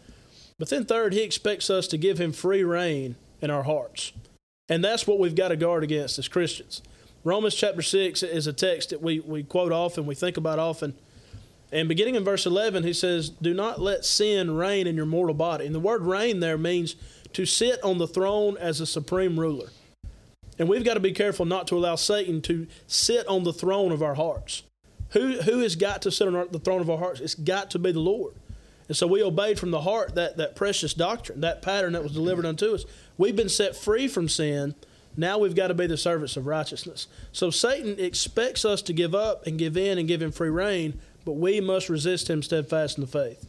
But 0.63 0.70
then, 0.70 0.86
third, 0.86 1.12
he 1.12 1.24
expects 1.24 1.70
us 1.70 1.88
to 1.88 1.98
give 1.98 2.22
him 2.22 2.32
free 2.32 2.63
reign 2.63 3.17
in 3.41 3.50
our 3.50 3.63
hearts. 3.63 4.13
And 4.70 4.82
that's 4.82 5.05
what 5.05 5.20
we've 5.20 5.36
got 5.36 5.50
to 5.50 5.58
guard 5.58 5.84
against 5.84 6.17
as 6.17 6.29
Christians. 6.29 6.82
Romans 7.25 7.53
chapter 7.53 7.82
6 7.82 8.24
is 8.24 8.48
a 8.48 8.53
text 8.53 8.91
that 8.91 9.01
we, 9.01 9.20
we 9.20 9.43
quote 9.43 9.74
often, 9.74 10.05
we 10.05 10.15
think 10.15 10.38
about 10.38 10.60
often. 10.60 10.93
And 11.74 11.89
beginning 11.89 12.15
in 12.15 12.24
verse 12.24 12.46
11, 12.46 12.84
he 12.84 12.93
says, 12.93 13.27
Do 13.27 13.53
not 13.53 13.82
let 13.82 14.05
sin 14.05 14.55
reign 14.55 14.88
in 14.88 14.96
your 14.96 15.05
mortal 15.05 15.36
body. 15.36 15.65
And 15.65 15.75
the 15.75 15.82
word 15.82 16.03
reign 16.03 16.39
there 16.39 16.58
means 16.58 16.96
to 17.34 17.46
sit 17.46 17.84
on 17.84 17.98
the 17.98 18.08
throne 18.08 18.55
as 18.58 18.79
a 18.79 18.86
supreme 18.86 19.38
ruler. 19.38 19.67
And 20.58 20.70
we've 20.70 20.86
got 20.86 20.93
to 20.93 21.01
be 21.01 21.12
careful 21.12 21.46
not 21.46 21.67
to 21.67 21.77
allow 21.77 21.96
Satan 21.96 22.41
to 22.43 22.67
sit 22.88 23.27
on 23.27 23.43
the 23.43 23.51
throne 23.51 23.91
of 23.91 24.01
our 24.01 24.15
hearts. 24.15 24.63
Who, 25.10 25.41
who 25.41 25.60
has 25.60 25.75
got 25.75 26.01
to 26.03 26.10
sit 26.10 26.25
on 26.25 26.36
our, 26.36 26.46
the 26.46 26.58
throne 26.58 26.79
of 26.79 26.89
our 26.89 27.00
hearts? 27.00 27.20
It's 27.20 27.36
got 27.36 27.70
to 27.72 27.79
be 27.79 27.91
the 27.91 28.00
Lord. 28.00 28.36
And 28.87 28.97
so 28.97 29.07
we 29.07 29.23
obeyed 29.23 29.59
from 29.59 29.71
the 29.71 29.81
heart 29.81 30.15
that, 30.15 30.37
that 30.37 30.55
precious 30.55 30.93
doctrine, 30.93 31.41
that 31.41 31.61
pattern 31.61 31.93
that 31.93 32.03
was 32.03 32.11
delivered 32.11 32.45
unto 32.45 32.73
us. 32.73 32.85
We've 33.17 33.35
been 33.35 33.49
set 33.49 33.75
free 33.75 34.07
from 34.07 34.27
sin. 34.27 34.75
Now 35.15 35.37
we've 35.37 35.55
got 35.55 35.67
to 35.67 35.73
be 35.73 35.87
the 35.87 35.97
servants 35.97 36.35
of 36.37 36.47
righteousness. 36.47 37.07
So 37.31 37.49
Satan 37.49 37.95
expects 37.99 38.65
us 38.65 38.81
to 38.83 38.93
give 38.93 39.15
up 39.15 39.45
and 39.47 39.59
give 39.59 39.77
in 39.77 39.97
and 39.97 40.07
give 40.07 40.21
him 40.21 40.31
free 40.31 40.49
reign, 40.49 40.99
but 41.23 41.33
we 41.33 41.61
must 41.61 41.87
resist 41.87 42.29
him 42.29 42.43
steadfast 42.43 42.97
in 42.97 43.01
the 43.01 43.07
faith. 43.07 43.45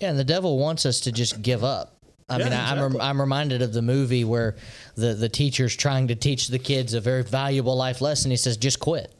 Yeah, 0.00 0.10
and 0.10 0.18
the 0.18 0.24
devil 0.24 0.58
wants 0.58 0.84
us 0.84 1.00
to 1.00 1.12
just 1.12 1.42
give 1.42 1.62
up. 1.62 1.94
I 2.32 2.38
Yeah, 2.38 2.44
mean, 2.44 2.52
I'm, 2.54 2.76
exactly. 2.78 3.00
I'm 3.00 3.20
reminded 3.20 3.62
of 3.62 3.72
the 3.72 3.82
movie 3.82 4.24
where 4.24 4.56
the, 4.94 5.14
the 5.14 5.28
teacher's 5.28 5.76
trying 5.76 6.08
to 6.08 6.14
teach 6.14 6.48
the 6.48 6.58
kids 6.58 6.94
a 6.94 7.00
very 7.00 7.22
valuable 7.22 7.76
life 7.76 8.00
lesson. 8.00 8.30
He 8.30 8.36
says, 8.36 8.56
just 8.56 8.80
quit. 8.80 9.12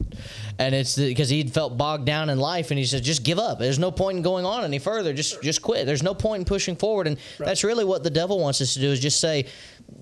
And 0.59 0.75
it's 0.75 0.97
because 0.97 1.29
he 1.29 1.43
felt 1.43 1.77
bogged 1.77 2.05
down 2.05 2.29
in 2.29 2.39
life 2.39 2.71
and 2.71 2.77
he 2.77 2.85
says, 2.85 3.01
just 3.01 3.23
give 3.23 3.39
up. 3.39 3.59
There's 3.59 3.79
no 3.79 3.91
point 3.91 4.17
in 4.17 4.23
going 4.23 4.45
on 4.45 4.63
any 4.63 4.79
further. 4.79 5.13
Just 5.13 5.41
just 5.41 5.61
quit. 5.61 5.85
There's 5.85 6.03
no 6.03 6.13
point 6.13 6.41
in 6.41 6.45
pushing 6.45 6.75
forward. 6.75 7.07
And 7.07 7.17
that's 7.39 7.63
really 7.63 7.85
what 7.85 8.03
the 8.03 8.09
devil 8.09 8.39
wants 8.39 8.61
us 8.61 8.73
to 8.75 8.79
do 8.79 8.89
is 8.91 8.99
just 8.99 9.19
say, 9.19 9.47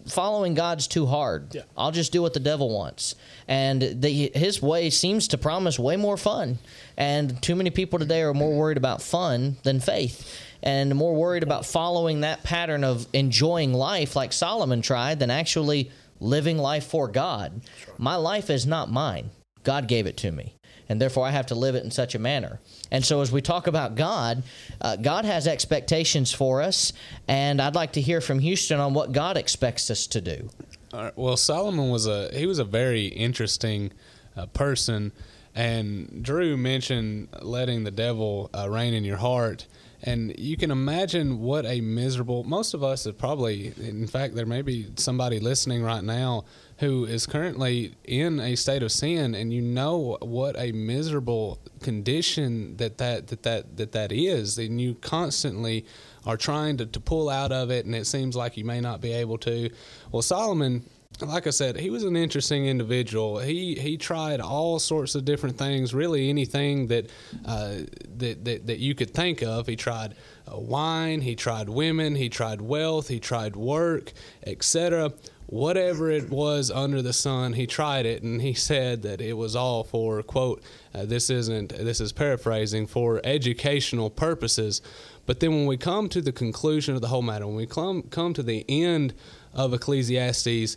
following 0.07 0.53
God's 0.53 0.87
too 0.87 1.05
hard. 1.05 1.53
Yeah. 1.55 1.61
I'll 1.77 1.91
just 1.91 2.11
do 2.11 2.21
what 2.21 2.33
the 2.33 2.39
devil 2.39 2.69
wants. 2.69 3.15
And 3.47 4.01
the, 4.01 4.31
his 4.33 4.61
way 4.61 4.89
seems 4.89 5.29
to 5.29 5.37
promise 5.37 5.79
way 5.79 5.95
more 5.95 6.17
fun. 6.17 6.59
And 6.97 7.41
too 7.41 7.55
many 7.55 7.69
people 7.69 7.99
today 7.99 8.21
are 8.21 8.33
more 8.33 8.53
worried 8.53 8.77
about 8.77 9.01
fun 9.01 9.57
than 9.63 9.79
faith. 9.79 10.39
And 10.63 10.95
more 10.95 11.15
worried 11.15 11.43
about 11.43 11.65
following 11.65 12.21
that 12.21 12.43
pattern 12.43 12.83
of 12.83 13.07
enjoying 13.13 13.73
life 13.73 14.15
like 14.15 14.31
Solomon 14.31 14.81
tried 14.81 15.19
than 15.19 15.31
actually 15.31 15.91
living 16.19 16.57
life 16.57 16.85
for 16.85 17.07
God. 17.07 17.61
My 17.97 18.15
life 18.15 18.49
is 18.49 18.65
not 18.65 18.91
mine. 18.91 19.31
God 19.63 19.87
gave 19.87 20.05
it 20.05 20.17
to 20.17 20.31
me. 20.31 20.55
And 20.89 21.01
therefore, 21.01 21.25
I 21.25 21.31
have 21.31 21.45
to 21.47 21.55
live 21.55 21.75
it 21.75 21.85
in 21.85 21.91
such 21.91 22.15
a 22.15 22.19
manner. 22.19 22.59
And 22.91 23.05
so, 23.05 23.21
as 23.21 23.31
we 23.31 23.41
talk 23.41 23.67
about 23.67 23.95
God, 23.95 24.43
uh, 24.81 24.97
God 24.97 25.23
has 25.23 25.47
expectations 25.47 26.33
for 26.33 26.61
us. 26.61 26.91
And 27.29 27.61
I'd 27.61 27.75
like 27.75 27.93
to 27.93 28.01
hear 28.01 28.19
from 28.19 28.39
Houston 28.39 28.79
on 28.79 28.93
what 28.93 29.13
God 29.13 29.37
expects 29.37 29.89
us 29.89 30.05
to 30.07 30.19
do. 30.19 30.49
All 30.93 31.03
right. 31.03 31.17
Well, 31.17 31.37
Solomon 31.37 31.89
was 31.89 32.07
a 32.07 32.29
he 32.33 32.45
was 32.45 32.59
a 32.59 32.65
very 32.65 33.05
interesting 33.05 33.93
uh, 34.35 34.47
person, 34.47 35.13
and 35.55 36.21
Drew 36.21 36.57
mentioned 36.57 37.29
letting 37.41 37.85
the 37.85 37.91
devil 37.91 38.49
uh, 38.53 38.69
reign 38.69 38.93
in 38.93 39.05
your 39.05 39.17
heart, 39.17 39.67
and 40.03 40.37
you 40.37 40.57
can 40.57 40.71
imagine 40.71 41.39
what 41.39 41.65
a 41.65 41.79
miserable. 41.81 42.43
Most 42.43 42.73
of 42.73 42.83
us 42.83 43.03
have 43.03 43.17
probably, 43.17 43.73
in 43.77 44.07
fact, 44.07 44.35
there 44.35 44.45
may 44.45 44.61
be 44.61 44.87
somebody 44.95 45.39
listening 45.39 45.83
right 45.83 46.03
now 46.03 46.45
who 46.77 47.05
is 47.05 47.27
currently 47.27 47.93
in 48.03 48.39
a 48.39 48.55
state 48.55 48.81
of 48.81 48.91
sin, 48.91 49.35
and 49.35 49.53
you 49.53 49.61
know 49.61 50.17
what 50.21 50.55
a 50.57 50.71
miserable 50.71 51.59
condition 51.81 52.77
that 52.77 52.97
that 52.97 53.27
that 53.27 53.43
that 53.43 53.77
that, 53.77 53.91
that 53.91 54.11
is, 54.11 54.57
and 54.57 54.81
you 54.81 54.95
constantly 54.95 55.85
are 56.25 56.37
trying 56.37 56.77
to, 56.77 56.85
to 56.87 56.99
pull 56.99 57.29
out 57.29 57.51
of 57.51 57.69
it, 57.69 57.85
and 57.85 57.93
it 57.93 58.05
seems 58.05 58.35
like 58.35 58.57
you 58.57 58.65
may 58.65 58.81
not 58.81 59.01
be 59.01 59.11
able 59.11 59.37
to. 59.37 59.69
Well, 60.11 60.23
Solomon, 60.23 60.83
like 61.19 61.45
I 61.45 61.51
said, 61.51 61.77
he 61.77 61.89
was 61.89 62.03
an 62.03 62.15
interesting 62.15 62.65
individual. 62.65 63.39
He 63.39 63.75
he 63.75 63.97
tried 63.97 64.39
all 64.39 64.79
sorts 64.79 65.15
of 65.15 65.25
different 65.25 65.57
things, 65.57 65.93
really 65.93 66.29
anything 66.29 66.87
that 66.87 67.09
uh, 67.45 67.79
that, 68.17 68.43
that 68.45 68.67
that 68.67 68.79
you 68.79 68.95
could 68.95 69.13
think 69.13 69.43
of. 69.43 69.67
He 69.67 69.75
tried 69.75 70.15
uh, 70.51 70.57
wine, 70.57 71.21
he 71.21 71.35
tried 71.35 71.69
women, 71.69 72.15
he 72.15 72.29
tried 72.29 72.61
wealth, 72.61 73.07
he 73.07 73.19
tried 73.19 73.55
work, 73.55 74.13
etc. 74.45 75.13
Whatever 75.47 76.09
it 76.09 76.29
was 76.29 76.71
under 76.71 77.01
the 77.01 77.11
sun, 77.11 77.53
he 77.53 77.67
tried 77.67 78.05
it, 78.05 78.23
and 78.23 78.41
he 78.41 78.53
said 78.53 79.01
that 79.01 79.19
it 79.19 79.33
was 79.33 79.55
all 79.55 79.83
for 79.83 80.23
quote. 80.23 80.63
Uh, 80.95 81.05
this 81.05 81.29
isn't. 81.29 81.69
This 81.69 82.01
is 82.01 82.11
paraphrasing 82.11 82.87
for 82.87 83.21
educational 83.23 84.09
purposes. 84.09 84.81
But 85.31 85.39
then 85.39 85.51
when 85.51 85.65
we 85.65 85.77
come 85.77 86.09
to 86.09 86.19
the 86.19 86.33
conclusion 86.33 86.93
of 86.93 86.99
the 86.99 87.07
whole 87.07 87.21
matter, 87.21 87.47
when 87.47 87.55
we 87.55 87.65
come 87.65 88.01
come 88.01 88.33
to 88.33 88.43
the 88.43 88.65
end 88.67 89.13
of 89.53 89.73
Ecclesiastes, 89.73 90.75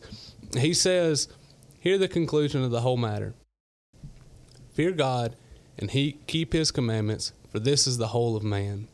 he 0.56 0.72
says, 0.74 1.26
"Hear 1.80 1.98
the 1.98 2.06
conclusion 2.06 2.62
of 2.62 2.70
the 2.70 2.82
whole 2.82 2.96
matter. 2.96 3.34
Fear 4.72 4.92
God, 4.92 5.34
and 5.76 5.90
he 5.90 6.18
keep 6.28 6.52
His 6.52 6.70
commandments, 6.70 7.32
for 7.50 7.58
this 7.58 7.88
is 7.88 7.98
the 7.98 8.06
whole 8.14 8.36
of 8.36 8.44
man." 8.44 8.86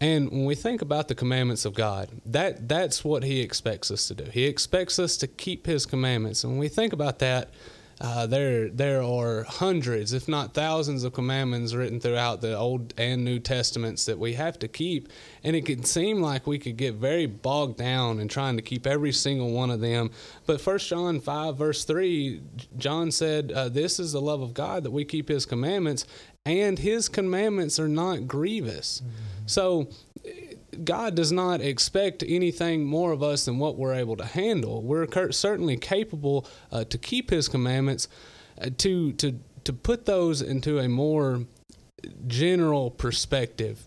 And 0.00 0.30
when 0.30 0.44
we 0.44 0.54
think 0.54 0.80
about 0.80 1.08
the 1.08 1.16
commandments 1.16 1.64
of 1.64 1.74
God, 1.74 2.10
that 2.24 2.68
that's 2.68 3.04
what 3.04 3.24
He 3.24 3.40
expects 3.40 3.90
us 3.90 4.06
to 4.06 4.14
do. 4.14 4.30
He 4.30 4.44
expects 4.44 5.00
us 5.00 5.16
to 5.16 5.26
keep 5.26 5.66
His 5.66 5.84
commandments. 5.84 6.44
And 6.44 6.52
when 6.52 6.60
we 6.60 6.68
think 6.68 6.92
about 6.92 7.18
that, 7.18 7.50
uh, 8.00 8.26
there 8.26 8.68
there 8.68 9.02
are 9.02 9.44
hundreds, 9.44 10.12
if 10.12 10.28
not 10.28 10.54
thousands, 10.54 11.04
of 11.04 11.12
commandments 11.12 11.74
written 11.74 12.00
throughout 12.00 12.40
the 12.40 12.56
Old 12.56 12.92
and 12.98 13.24
New 13.24 13.38
Testaments 13.38 14.04
that 14.06 14.18
we 14.18 14.34
have 14.34 14.58
to 14.58 14.68
keep, 14.68 15.08
and 15.42 15.54
it 15.54 15.64
can 15.66 15.84
seem 15.84 16.20
like 16.20 16.46
we 16.46 16.58
could 16.58 16.76
get 16.76 16.94
very 16.94 17.26
bogged 17.26 17.78
down 17.78 18.20
in 18.20 18.28
trying 18.28 18.56
to 18.56 18.62
keep 18.62 18.86
every 18.86 19.12
single 19.12 19.52
one 19.52 19.70
of 19.70 19.80
them. 19.80 20.10
But 20.46 20.60
First 20.60 20.88
John 20.88 21.20
five 21.20 21.56
verse 21.56 21.84
three, 21.84 22.42
John 22.76 23.10
said, 23.10 23.52
uh, 23.52 23.68
"This 23.68 24.00
is 24.00 24.12
the 24.12 24.20
love 24.20 24.42
of 24.42 24.54
God 24.54 24.84
that 24.84 24.90
we 24.90 25.04
keep 25.04 25.28
His 25.28 25.46
commandments, 25.46 26.06
and 26.44 26.78
His 26.78 27.08
commandments 27.08 27.78
are 27.78 27.88
not 27.88 28.26
grievous." 28.26 29.02
So. 29.46 29.88
God 30.74 31.14
does 31.14 31.32
not 31.32 31.60
expect 31.60 32.24
anything 32.26 32.84
more 32.84 33.12
of 33.12 33.22
us 33.22 33.44
than 33.44 33.58
what 33.58 33.76
we're 33.76 33.94
able 33.94 34.16
to 34.16 34.24
handle. 34.24 34.82
We're 34.82 35.06
certainly 35.32 35.76
capable 35.76 36.46
uh, 36.72 36.84
to 36.84 36.98
keep 36.98 37.30
His 37.30 37.48
commandments, 37.48 38.08
uh, 38.60 38.70
to 38.78 39.12
to 39.12 39.38
to 39.64 39.72
put 39.72 40.06
those 40.06 40.42
into 40.42 40.78
a 40.78 40.88
more 40.88 41.44
general 42.26 42.90
perspective. 42.90 43.86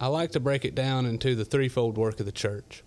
I 0.00 0.06
like 0.06 0.32
to 0.32 0.40
break 0.40 0.64
it 0.64 0.74
down 0.74 1.06
into 1.06 1.34
the 1.34 1.44
threefold 1.44 1.98
work 1.98 2.20
of 2.20 2.26
the 2.26 2.32
church. 2.32 2.84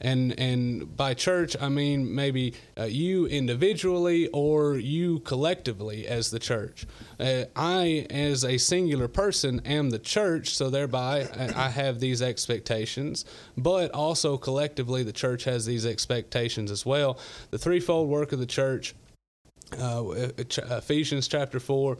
And 0.00 0.38
and 0.38 0.96
by 0.96 1.14
church 1.14 1.56
I 1.60 1.68
mean 1.68 2.14
maybe 2.14 2.54
uh, 2.78 2.84
you 2.84 3.26
individually 3.26 4.28
or 4.28 4.76
you 4.76 5.20
collectively 5.20 6.06
as 6.06 6.30
the 6.30 6.38
church. 6.38 6.86
Uh, 7.18 7.44
I 7.56 8.06
as 8.10 8.44
a 8.44 8.58
singular 8.58 9.08
person 9.08 9.60
am 9.64 9.90
the 9.90 9.98
church, 9.98 10.54
so 10.54 10.70
thereby 10.70 11.28
I 11.36 11.66
I 11.66 11.70
have 11.70 12.00
these 12.00 12.22
expectations. 12.22 13.24
But 13.56 13.90
also 13.92 14.38
collectively, 14.38 15.02
the 15.02 15.12
church 15.12 15.44
has 15.44 15.66
these 15.66 15.84
expectations 15.84 16.70
as 16.70 16.86
well. 16.86 17.18
The 17.50 17.58
threefold 17.58 18.08
work 18.08 18.32
of 18.32 18.38
the 18.38 18.46
church 18.46 18.94
uh, 19.72 20.30
Ephesians 20.38 21.28
chapter 21.28 21.60
4, 21.60 21.98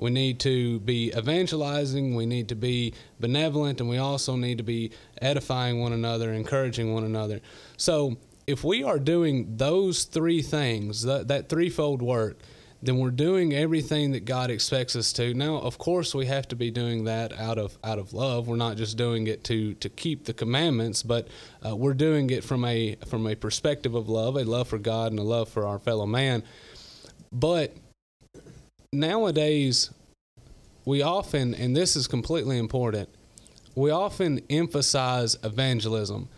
we 0.00 0.10
need 0.10 0.40
to 0.40 0.80
be 0.80 1.12
evangelizing, 1.16 2.14
we 2.14 2.24
need 2.24 2.48
to 2.48 2.54
be 2.54 2.94
benevolent, 3.20 3.80
and 3.80 3.88
we 3.88 3.98
also 3.98 4.34
need 4.34 4.58
to 4.58 4.64
be 4.64 4.92
edifying 5.20 5.80
one 5.80 5.92
another, 5.92 6.32
encouraging 6.32 6.94
one 6.94 7.04
another. 7.04 7.40
So, 7.76 8.16
if 8.46 8.64
we 8.64 8.82
are 8.82 8.98
doing 8.98 9.58
those 9.58 10.04
three 10.04 10.42
things, 10.42 11.02
that, 11.02 11.28
that 11.28 11.48
threefold 11.48 12.02
work, 12.02 12.38
then 12.82 12.98
we're 12.98 13.10
doing 13.10 13.52
everything 13.52 14.12
that 14.12 14.24
God 14.24 14.50
expects 14.50 14.96
us 14.96 15.12
to. 15.12 15.34
Now, 15.34 15.56
of 15.56 15.76
course, 15.76 16.14
we 16.14 16.26
have 16.26 16.48
to 16.48 16.56
be 16.56 16.70
doing 16.70 17.04
that 17.04 17.38
out 17.38 17.58
of 17.58 17.78
out 17.84 17.98
of 17.98 18.14
love. 18.14 18.48
We're 18.48 18.56
not 18.56 18.78
just 18.78 18.96
doing 18.96 19.26
it 19.26 19.44
to 19.44 19.74
to 19.74 19.88
keep 19.90 20.24
the 20.24 20.32
commandments, 20.32 21.02
but 21.02 21.28
uh, 21.64 21.76
we're 21.76 21.94
doing 21.94 22.30
it 22.30 22.42
from 22.42 22.64
a 22.64 22.96
from 23.06 23.26
a 23.26 23.34
perspective 23.34 23.94
of 23.94 24.08
love, 24.08 24.36
a 24.36 24.44
love 24.44 24.68
for 24.68 24.78
God 24.78 25.12
and 25.12 25.20
a 25.20 25.22
love 25.22 25.50
for 25.50 25.66
our 25.66 25.78
fellow 25.78 26.06
man. 26.06 26.42
But 27.30 27.76
nowadays, 28.92 29.90
we 30.84 31.02
often, 31.02 31.54
and 31.54 31.76
this 31.76 31.94
is 31.94 32.08
completely 32.08 32.58
important, 32.58 33.08
we 33.76 33.90
often 33.90 34.40
emphasize 34.50 35.36
evangelism 35.44 36.28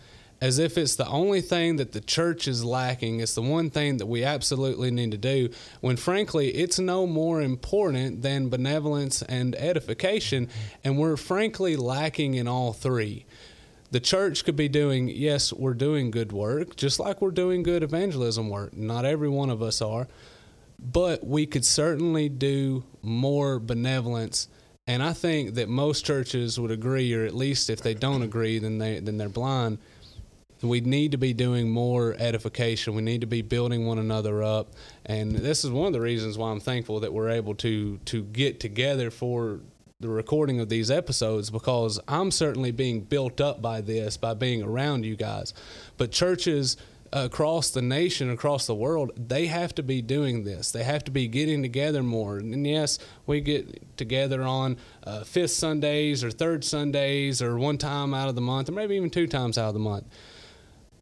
as 0.42 0.58
if 0.58 0.76
it's 0.76 0.96
the 0.96 1.06
only 1.06 1.40
thing 1.40 1.76
that 1.76 1.92
the 1.92 2.00
church 2.00 2.48
is 2.48 2.64
lacking. 2.64 3.20
It's 3.20 3.34
the 3.34 3.42
one 3.42 3.70
thing 3.70 3.98
that 3.98 4.06
we 4.06 4.24
absolutely 4.24 4.90
need 4.90 5.12
to 5.12 5.16
do, 5.16 5.48
when 5.80 5.96
frankly, 5.96 6.48
it's 6.48 6.78
no 6.78 7.06
more 7.06 7.40
important 7.40 8.22
than 8.22 8.48
benevolence 8.48 9.22
and 9.22 9.54
edification, 9.54 10.48
and 10.82 10.98
we're 10.98 11.16
frankly 11.16 11.76
lacking 11.76 12.34
in 12.34 12.48
all 12.48 12.72
three. 12.72 13.24
The 13.92 14.00
church 14.00 14.44
could 14.44 14.56
be 14.56 14.68
doing, 14.68 15.08
yes, 15.08 15.52
we're 15.52 15.74
doing 15.74 16.10
good 16.10 16.32
work, 16.32 16.76
just 16.76 16.98
like 16.98 17.22
we're 17.22 17.30
doing 17.30 17.62
good 17.62 17.82
evangelism 17.82 18.48
work. 18.50 18.76
Not 18.76 19.04
every 19.04 19.28
one 19.28 19.48
of 19.48 19.62
us 19.62 19.80
are, 19.80 20.08
but 20.82 21.26
we 21.26 21.46
could 21.46 21.64
certainly 21.64 22.28
do 22.28 22.84
more 23.02 23.58
benevolence. 23.58 24.48
And 24.86 25.02
I 25.02 25.12
think 25.12 25.54
that 25.54 25.68
most 25.68 26.04
churches 26.04 26.58
would 26.58 26.72
agree, 26.72 27.14
or 27.14 27.24
at 27.24 27.34
least 27.34 27.70
if 27.70 27.82
they 27.82 27.94
don't 27.94 28.22
agree, 28.22 28.58
then 28.58 28.78
they 28.78 28.98
then 28.98 29.16
they're 29.16 29.28
blind 29.28 29.78
we 30.62 30.80
need 30.80 31.12
to 31.12 31.18
be 31.18 31.32
doing 31.32 31.70
more 31.70 32.14
edification. 32.18 32.94
We 32.94 33.02
need 33.02 33.20
to 33.22 33.26
be 33.26 33.42
building 33.42 33.86
one 33.86 33.98
another 33.98 34.42
up, 34.42 34.72
and 35.04 35.32
this 35.32 35.64
is 35.64 35.70
one 35.70 35.88
of 35.88 35.92
the 35.92 36.00
reasons 36.00 36.38
why 36.38 36.50
I'm 36.50 36.60
thankful 36.60 37.00
that 37.00 37.12
we're 37.12 37.30
able 37.30 37.54
to 37.56 37.98
to 37.98 38.22
get 38.22 38.60
together 38.60 39.10
for 39.10 39.60
the 40.00 40.08
recording 40.08 40.58
of 40.58 40.68
these 40.68 40.90
episodes 40.90 41.48
because 41.50 42.00
I'm 42.08 42.32
certainly 42.32 42.72
being 42.72 43.02
built 43.02 43.40
up 43.40 43.62
by 43.62 43.80
this 43.80 44.16
by 44.16 44.34
being 44.34 44.62
around 44.62 45.04
you 45.04 45.16
guys. 45.16 45.54
But 45.96 46.10
churches 46.10 46.76
across 47.12 47.70
the 47.70 47.82
nation, 47.82 48.30
across 48.30 48.66
the 48.66 48.74
world, 48.74 49.12
they 49.16 49.46
have 49.46 49.74
to 49.74 49.82
be 49.82 50.00
doing 50.00 50.44
this. 50.44 50.70
They 50.70 50.84
have 50.84 51.04
to 51.04 51.10
be 51.10 51.28
getting 51.28 51.62
together 51.62 52.02
more. 52.02 52.38
And 52.38 52.66
yes, 52.66 52.98
we 53.26 53.40
get 53.40 53.96
together 53.96 54.42
on 54.42 54.78
uh, 55.04 55.24
fifth 55.24 55.50
Sundays 55.50 56.24
or 56.24 56.30
third 56.30 56.64
Sundays 56.64 57.42
or 57.42 57.58
one 57.58 57.78
time 57.78 58.14
out 58.14 58.28
of 58.28 58.34
the 58.34 58.40
month 58.40 58.68
or 58.68 58.72
maybe 58.72 58.96
even 58.96 59.10
two 59.10 59.26
times 59.26 59.58
out 59.58 59.68
of 59.68 59.74
the 59.74 59.80
month 59.80 60.06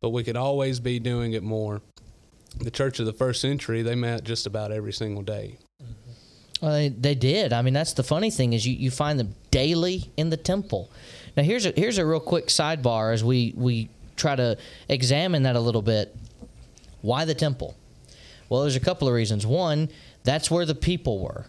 but 0.00 0.10
we 0.10 0.24
could 0.24 0.36
always 0.36 0.80
be 0.80 0.98
doing 0.98 1.32
it 1.32 1.42
more. 1.42 1.82
The 2.58 2.70
church 2.70 2.98
of 2.98 3.06
the 3.06 3.12
first 3.12 3.40
century, 3.40 3.82
they 3.82 3.94
met 3.94 4.24
just 4.24 4.46
about 4.46 4.72
every 4.72 4.92
single 4.92 5.22
day. 5.22 5.58
Well, 6.60 6.72
they, 6.72 6.88
they 6.88 7.14
did. 7.14 7.52
I 7.52 7.62
mean, 7.62 7.74
that's 7.74 7.92
the 7.94 8.02
funny 8.02 8.30
thing 8.30 8.52
is 8.52 8.66
you, 8.66 8.74
you 8.74 8.90
find 8.90 9.18
them 9.18 9.34
daily 9.50 10.10
in 10.16 10.30
the 10.30 10.36
temple. 10.36 10.90
Now, 11.36 11.42
here's 11.42 11.64
a 11.64 11.72
here's 11.76 11.96
a 11.96 12.04
real 12.04 12.20
quick 12.20 12.48
sidebar 12.48 13.14
as 13.14 13.22
we 13.22 13.54
we 13.56 13.88
try 14.20 14.36
to 14.36 14.56
examine 14.88 15.42
that 15.44 15.56
a 15.56 15.60
little 15.60 15.82
bit. 15.82 16.14
Why 17.02 17.24
the 17.24 17.34
temple? 17.34 17.74
Well, 18.48 18.62
there's 18.62 18.76
a 18.76 18.80
couple 18.80 19.08
of 19.08 19.14
reasons. 19.14 19.46
One, 19.46 19.88
that's 20.24 20.50
where 20.50 20.66
the 20.66 20.74
people 20.74 21.20
were. 21.20 21.46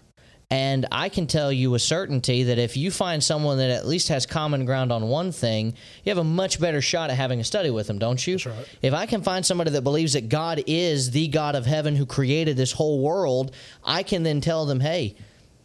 And 0.51 0.85
I 0.91 1.07
can 1.07 1.27
tell 1.27 1.49
you 1.49 1.71
with 1.71 1.81
certainty 1.81 2.43
that 2.43 2.57
if 2.57 2.75
you 2.75 2.91
find 2.91 3.23
someone 3.23 3.57
that 3.59 3.69
at 3.69 3.87
least 3.87 4.09
has 4.09 4.25
common 4.25 4.65
ground 4.65 4.91
on 4.91 5.07
one 5.07 5.31
thing, 5.31 5.75
you 6.03 6.09
have 6.09 6.17
a 6.17 6.25
much 6.25 6.59
better 6.59 6.81
shot 6.81 7.09
at 7.09 7.15
having 7.15 7.39
a 7.39 7.43
study 7.45 7.69
with 7.69 7.87
them, 7.87 7.99
don't 7.99 8.25
you? 8.27 8.37
Right. 8.45 8.77
If 8.81 8.93
I 8.93 9.05
can 9.05 9.23
find 9.23 9.45
somebody 9.45 9.71
that 9.71 9.81
believes 9.81 10.11
that 10.11 10.27
God 10.27 10.61
is 10.67 11.11
the 11.11 11.29
God 11.29 11.55
of 11.55 11.65
heaven 11.65 11.95
who 11.95 12.05
created 12.05 12.57
this 12.57 12.73
whole 12.73 13.01
world, 13.01 13.55
I 13.81 14.03
can 14.03 14.23
then 14.23 14.41
tell 14.41 14.65
them, 14.65 14.81
hey, 14.81 15.15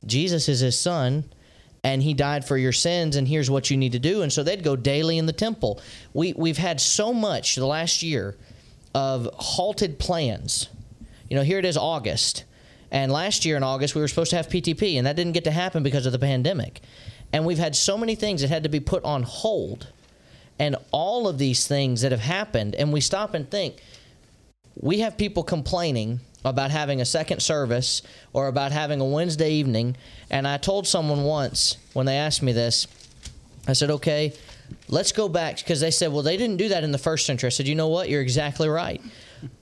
Jesus 0.07 0.49
is 0.49 0.61
his 0.61 0.79
son 0.79 1.25
and 1.87 2.03
he 2.03 2.13
died 2.15 2.45
for 2.45 2.59
your 2.59 2.73
sins 2.73 3.15
and 3.15 3.29
here's 3.29 3.49
what 3.49 3.71
you 3.71 3.77
need 3.77 3.93
to 3.93 3.99
do 3.99 4.23
and 4.23 4.33
so 4.33 4.43
they'd 4.43 4.65
go 4.65 4.75
daily 4.75 5.19
in 5.19 5.27
the 5.27 5.33
temple 5.33 5.81
we, 6.13 6.33
we've 6.33 6.59
had 6.59 6.81
so 6.81 7.13
much 7.13 7.55
the 7.55 7.67
last 7.67 8.03
year 8.03 8.35
of 8.95 9.29
halted 9.35 9.99
plans 9.99 10.69
you 11.31 11.37
know 11.37 11.43
here 11.43 11.59
it 11.59 11.65
is 11.65 11.77
august 11.77 12.45
and 12.91 13.11
last 13.11 13.45
year 13.45 13.57
in 13.57 13.63
August, 13.63 13.95
we 13.95 14.01
were 14.01 14.09
supposed 14.09 14.31
to 14.31 14.37
have 14.37 14.49
PTP, 14.49 14.97
and 14.97 15.07
that 15.07 15.17
didn't 15.17 15.33
get 15.33 15.45
to 15.45 15.51
happen 15.51 15.83
because 15.83 16.07
of 16.07 16.13
the 16.13 16.19
pandemic. 16.19 16.81
And 17.33 17.45
we've 17.45 17.59
had 17.59 17.75
so 17.75 17.99
many 17.99 18.15
things 18.15 18.43
that 18.43 18.49
had 18.49 18.63
to 18.63 18.69
be 18.69 18.81
put 18.81 19.05
on 19.05 19.23
hold. 19.25 19.89
And 20.59 20.77
all 20.93 21.29
of 21.29 21.39
these 21.39 21.67
things 21.67 22.03
that 22.03 22.13
have 22.13 22.21
happened, 22.21 22.75
and 22.75 22.93
we 22.93 23.01
stop 23.01 23.35
and 23.35 23.51
think, 23.51 23.83
we 24.81 25.01
have 25.01 25.17
people 25.17 25.43
complaining 25.43 26.21
about 26.45 26.71
having 26.71 27.01
a 27.01 27.05
second 27.05 27.41
service 27.41 28.03
or 28.33 28.49
about 28.49 28.73
having 28.73 29.01
a 29.01 29.05
Wednesday 29.05 29.53
evening. 29.53 29.97
And 30.31 30.47
I 30.47 30.59
told 30.59 30.87
someone 30.87 31.25
once 31.25 31.77
when 31.93 32.07
they 32.07 32.17
asked 32.17 32.43
me 32.43 32.53
this, 32.53 32.87
I 33.69 33.73
said, 33.73 33.91
okay, 33.91 34.33
let's 34.89 35.13
go 35.13 35.29
back 35.29 35.59
because 35.59 35.81
they 35.81 35.91
said, 35.91 36.13
well, 36.13 36.23
they 36.23 36.37
didn't 36.37 36.57
do 36.59 36.69
that 36.69 36.85
in 36.85 36.93
the 36.93 36.99
first 36.99 37.27
century. 37.27 37.49
I 37.49 37.51
said, 37.51 37.67
you 37.67 37.75
know 37.75 37.89
what? 37.89 38.09
You're 38.09 38.23
exactly 38.23 38.69
right. 38.69 39.01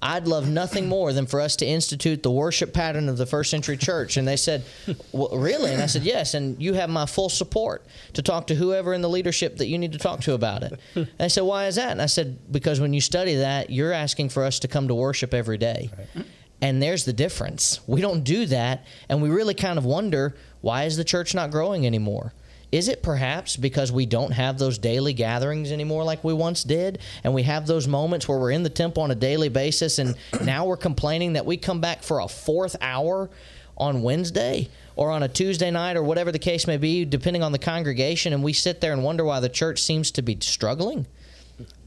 I'd 0.01 0.29
love 0.29 0.49
nothing 0.49 0.87
more 0.89 1.13
than 1.13 1.27
for 1.27 1.41
us 1.41 1.57
to 1.57 1.67
institute 1.67 2.23
the 2.23 2.31
worship 2.31 2.73
pattern 2.73 3.09
of 3.09 3.17
the 3.19 3.27
first 3.27 3.51
century 3.51 3.77
church. 3.77 4.17
And 4.17 4.27
they 4.27 4.37
said, 4.37 4.65
well, 5.13 5.31
Really? 5.37 5.73
And 5.73 5.83
I 5.83 5.87
said, 5.87 6.03
Yes. 6.03 6.35
And 6.35 6.61
you 6.63 6.75
have 6.75 6.89
my 6.89 7.07
full 7.07 7.29
support 7.29 7.85
to 8.13 8.23
talk 8.23 8.47
to 8.49 8.55
whoever 8.55 8.95
in 8.95 9.03
the 9.03 9.09
leadership 9.09 9.57
that 9.57 9.67
you 9.67 9.79
need 9.79 9.93
to 9.93 9.99
talk 9.99 10.21
to 10.23 10.35
about 10.35 10.63
it. 10.63 10.79
And 10.95 11.09
they 11.19 11.29
said, 11.29 11.43
Why 11.43 11.67
is 11.67 11.75
that? 11.77 11.91
And 11.91 12.01
I 12.01 12.07
said, 12.07 12.39
Because 12.53 12.81
when 12.81 12.93
you 12.95 13.01
study 13.01 13.37
that, 13.37 13.71
you're 13.71 13.93
asking 13.93 14.29
for 14.29 14.45
us 14.45 14.61
to 14.61 14.69
come 14.69 14.89
to 14.89 14.95
worship 14.95 15.35
every 15.35 15.59
day. 15.59 15.91
Right. 16.15 16.27
And 16.65 16.83
there's 16.83 17.05
the 17.05 17.13
difference. 17.13 17.79
We 17.87 18.01
don't 18.01 18.25
do 18.25 18.47
that. 18.47 18.87
And 19.11 19.21
we 19.21 19.29
really 19.29 19.53
kind 19.53 19.77
of 19.77 19.85
wonder 19.85 20.35
why 20.63 20.85
is 20.85 20.97
the 20.97 21.05
church 21.05 21.35
not 21.35 21.51
growing 21.51 21.85
anymore? 21.85 22.33
Is 22.73 22.89
it 22.89 23.03
perhaps 23.03 23.55
because 23.55 23.93
we 23.93 24.07
don't 24.07 24.31
have 24.31 24.57
those 24.57 24.79
daily 24.79 25.13
gatherings 25.13 25.71
anymore 25.71 26.05
like 26.05 26.25
we 26.25 26.33
once 26.33 26.65
did? 26.65 27.01
And 27.23 27.35
we 27.35 27.43
have 27.43 27.67
those 27.67 27.87
moments 27.87 28.27
where 28.27 28.39
we're 28.39 28.51
in 28.51 28.63
the 28.63 28.71
temple 28.71 29.03
on 29.03 29.11
a 29.11 29.15
daily 29.15 29.51
basis 29.51 29.99
and 29.99 30.17
now 30.43 30.65
we're 30.65 30.79
complaining 30.79 31.35
that 31.35 31.45
we 31.45 31.59
come 31.59 31.83
back 31.83 32.03
for 32.03 32.21
a 32.21 32.29
fourth 32.29 32.77
hour 32.81 33.29
on 33.77 34.03
Wednesday 34.03 34.71
or 34.97 35.11
on 35.11 35.23
a 35.23 35.29
Tuesday 35.29 35.71
night 35.71 35.99
or 35.99 36.03
whatever 36.03 36.33
the 36.33 36.39
case 36.39 36.67
may 36.67 36.79
be, 36.79 37.05
depending 37.05 37.43
on 37.43 37.53
the 37.53 37.59
congregation, 37.59 38.33
and 38.33 38.43
we 38.43 38.55
sit 38.55 38.81
there 38.81 38.95
and 38.95 39.05
wonder 39.05 39.23
why 39.23 39.39
the 39.39 39.51
church 39.51 39.83
seems 39.83 40.11
to 40.13 40.23
be 40.23 40.39
struggling? 40.41 41.07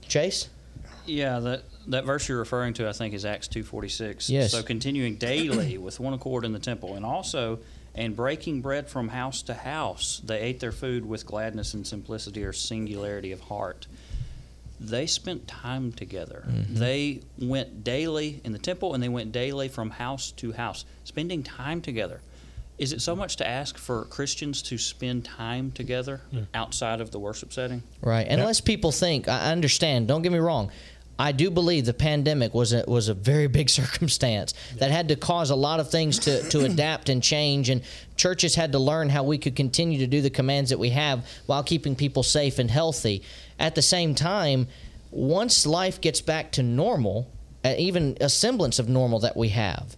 Chase? 0.08 0.50
Yeah, 1.08 1.40
that 1.40 1.63
that 1.88 2.06
verse 2.06 2.28
you're 2.30 2.39
referring 2.39 2.73
to, 2.76 2.88
I 2.88 2.91
think, 2.93 3.13
is 3.13 3.26
Acts 3.26 3.47
two 3.47 3.63
forty 3.63 3.89
six. 3.89 4.30
Yes. 4.30 4.52
So 4.52 4.63
continuing 4.63 5.15
daily 5.15 5.78
with 5.78 6.00
one 6.00 6.13
accord 6.13 6.45
in 6.45 6.54
the 6.54 6.60
temple, 6.60 6.95
and 6.95 7.06
also 7.06 7.60
and 7.95 8.15
breaking 8.15 8.62
bread 8.62 8.88
from 8.88 9.10
house 9.10 9.41
to 9.43 9.54
house. 9.54 10.21
They 10.23 10.39
ate 10.39 10.60
their 10.60 10.71
food 10.71 11.04
with 11.04 11.26
gladness 11.26 11.73
and 11.73 11.86
simplicity 11.86 12.43
or 12.43 12.54
singularity 12.54 13.32
of 13.32 13.41
heart. 13.41 13.88
They 14.80 15.08
spent 15.08 15.47
time 15.47 15.91
together. 15.91 16.45
Mm-hmm. 16.47 16.76
They 16.76 17.21
went 17.39 17.84
daily 17.84 18.39
in 18.43 18.52
the 18.52 18.60
temple 18.60 18.93
and 18.93 19.02
they 19.02 19.10
went 19.10 19.32
daily 19.32 19.67
from 19.67 19.89
house 19.89 20.30
to 20.34 20.52
house, 20.52 20.86
spending 21.06 21.41
time 21.41 21.82
together. 21.82 22.21
Is 22.78 22.93
it 22.93 23.02
so 23.02 23.15
much 23.15 23.38
to 23.38 23.47
ask 23.47 23.76
for 23.76 24.06
Christians 24.06 24.62
to 24.62 24.78
spend 24.78 25.26
time 25.26 25.71
together 25.71 26.21
outside 26.54 27.02
of 27.02 27.10
the 27.10 27.17
worship 27.17 27.52
setting? 27.52 27.82
Right. 28.02 28.28
Unless 28.28 28.62
people 28.62 28.91
think, 28.91 29.28
I 29.28 29.52
understand, 29.52 30.08
don't 30.08 30.21
get 30.21 30.32
me 30.32 30.38
wrong. 30.38 30.69
I 31.19 31.32
do 31.32 31.49
believe 31.49 31.86
the 31.86 31.93
pandemic 31.93 32.53
was 32.53 32.73
a, 32.73 32.84
was 32.88 33.10
a 33.10 33.13
very 33.13 33.47
big 33.47 33.69
circumstance 33.82 34.53
that 34.77 34.91
had 34.91 35.08
to 35.10 35.15
cause 35.15 35.49
a 35.49 35.56
lot 35.56 35.80
of 35.80 35.89
things 35.89 36.19
to, 36.19 36.47
to 36.49 36.65
adapt 36.65 37.10
and 37.10 37.23
change, 37.23 37.69
and 37.69 37.82
churches 38.15 38.56
had 38.56 38.71
to 38.73 38.80
learn 38.80 39.10
how 39.10 39.23
we 39.23 39.38
could 39.38 39.56
continue 39.56 39.99
to 39.99 40.08
do 40.08 40.21
the 40.21 40.30
commands 40.30 40.69
that 40.69 40.80
we 40.80 40.89
have 40.91 41.27
while 41.45 41.63
keeping 41.63 41.95
people 41.95 42.23
safe 42.23 42.60
and 42.60 42.69
healthy. 42.69 43.23
At 43.60 43.75
the 43.75 43.82
same 43.82 44.13
time, 44.15 44.67
once 45.12 45.65
life 45.65 46.01
gets 46.01 46.21
back 46.21 46.51
to 46.53 46.63
normal, 46.63 47.32
uh, 47.63 47.73
even 47.77 48.17
a 48.21 48.30
semblance 48.30 48.77
of 48.80 48.88
normal 48.88 49.19
that 49.19 49.36
we 49.36 49.49
have, 49.49 49.95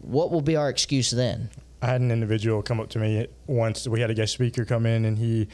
what 0.00 0.30
will 0.30 0.42
be 0.42 0.54
our 0.54 0.68
excuse 0.68 1.10
then? 1.10 1.50
I 1.82 1.86
had 1.86 2.00
an 2.00 2.10
individual 2.10 2.62
come 2.62 2.80
up 2.80 2.88
to 2.90 2.98
me 2.98 3.26
once. 3.46 3.86
We 3.86 4.00
had 4.00 4.10
a 4.10 4.14
guest 4.14 4.32
speaker 4.32 4.64
come 4.64 4.86
in, 4.86 5.04
and 5.04 5.18
he 5.18 5.48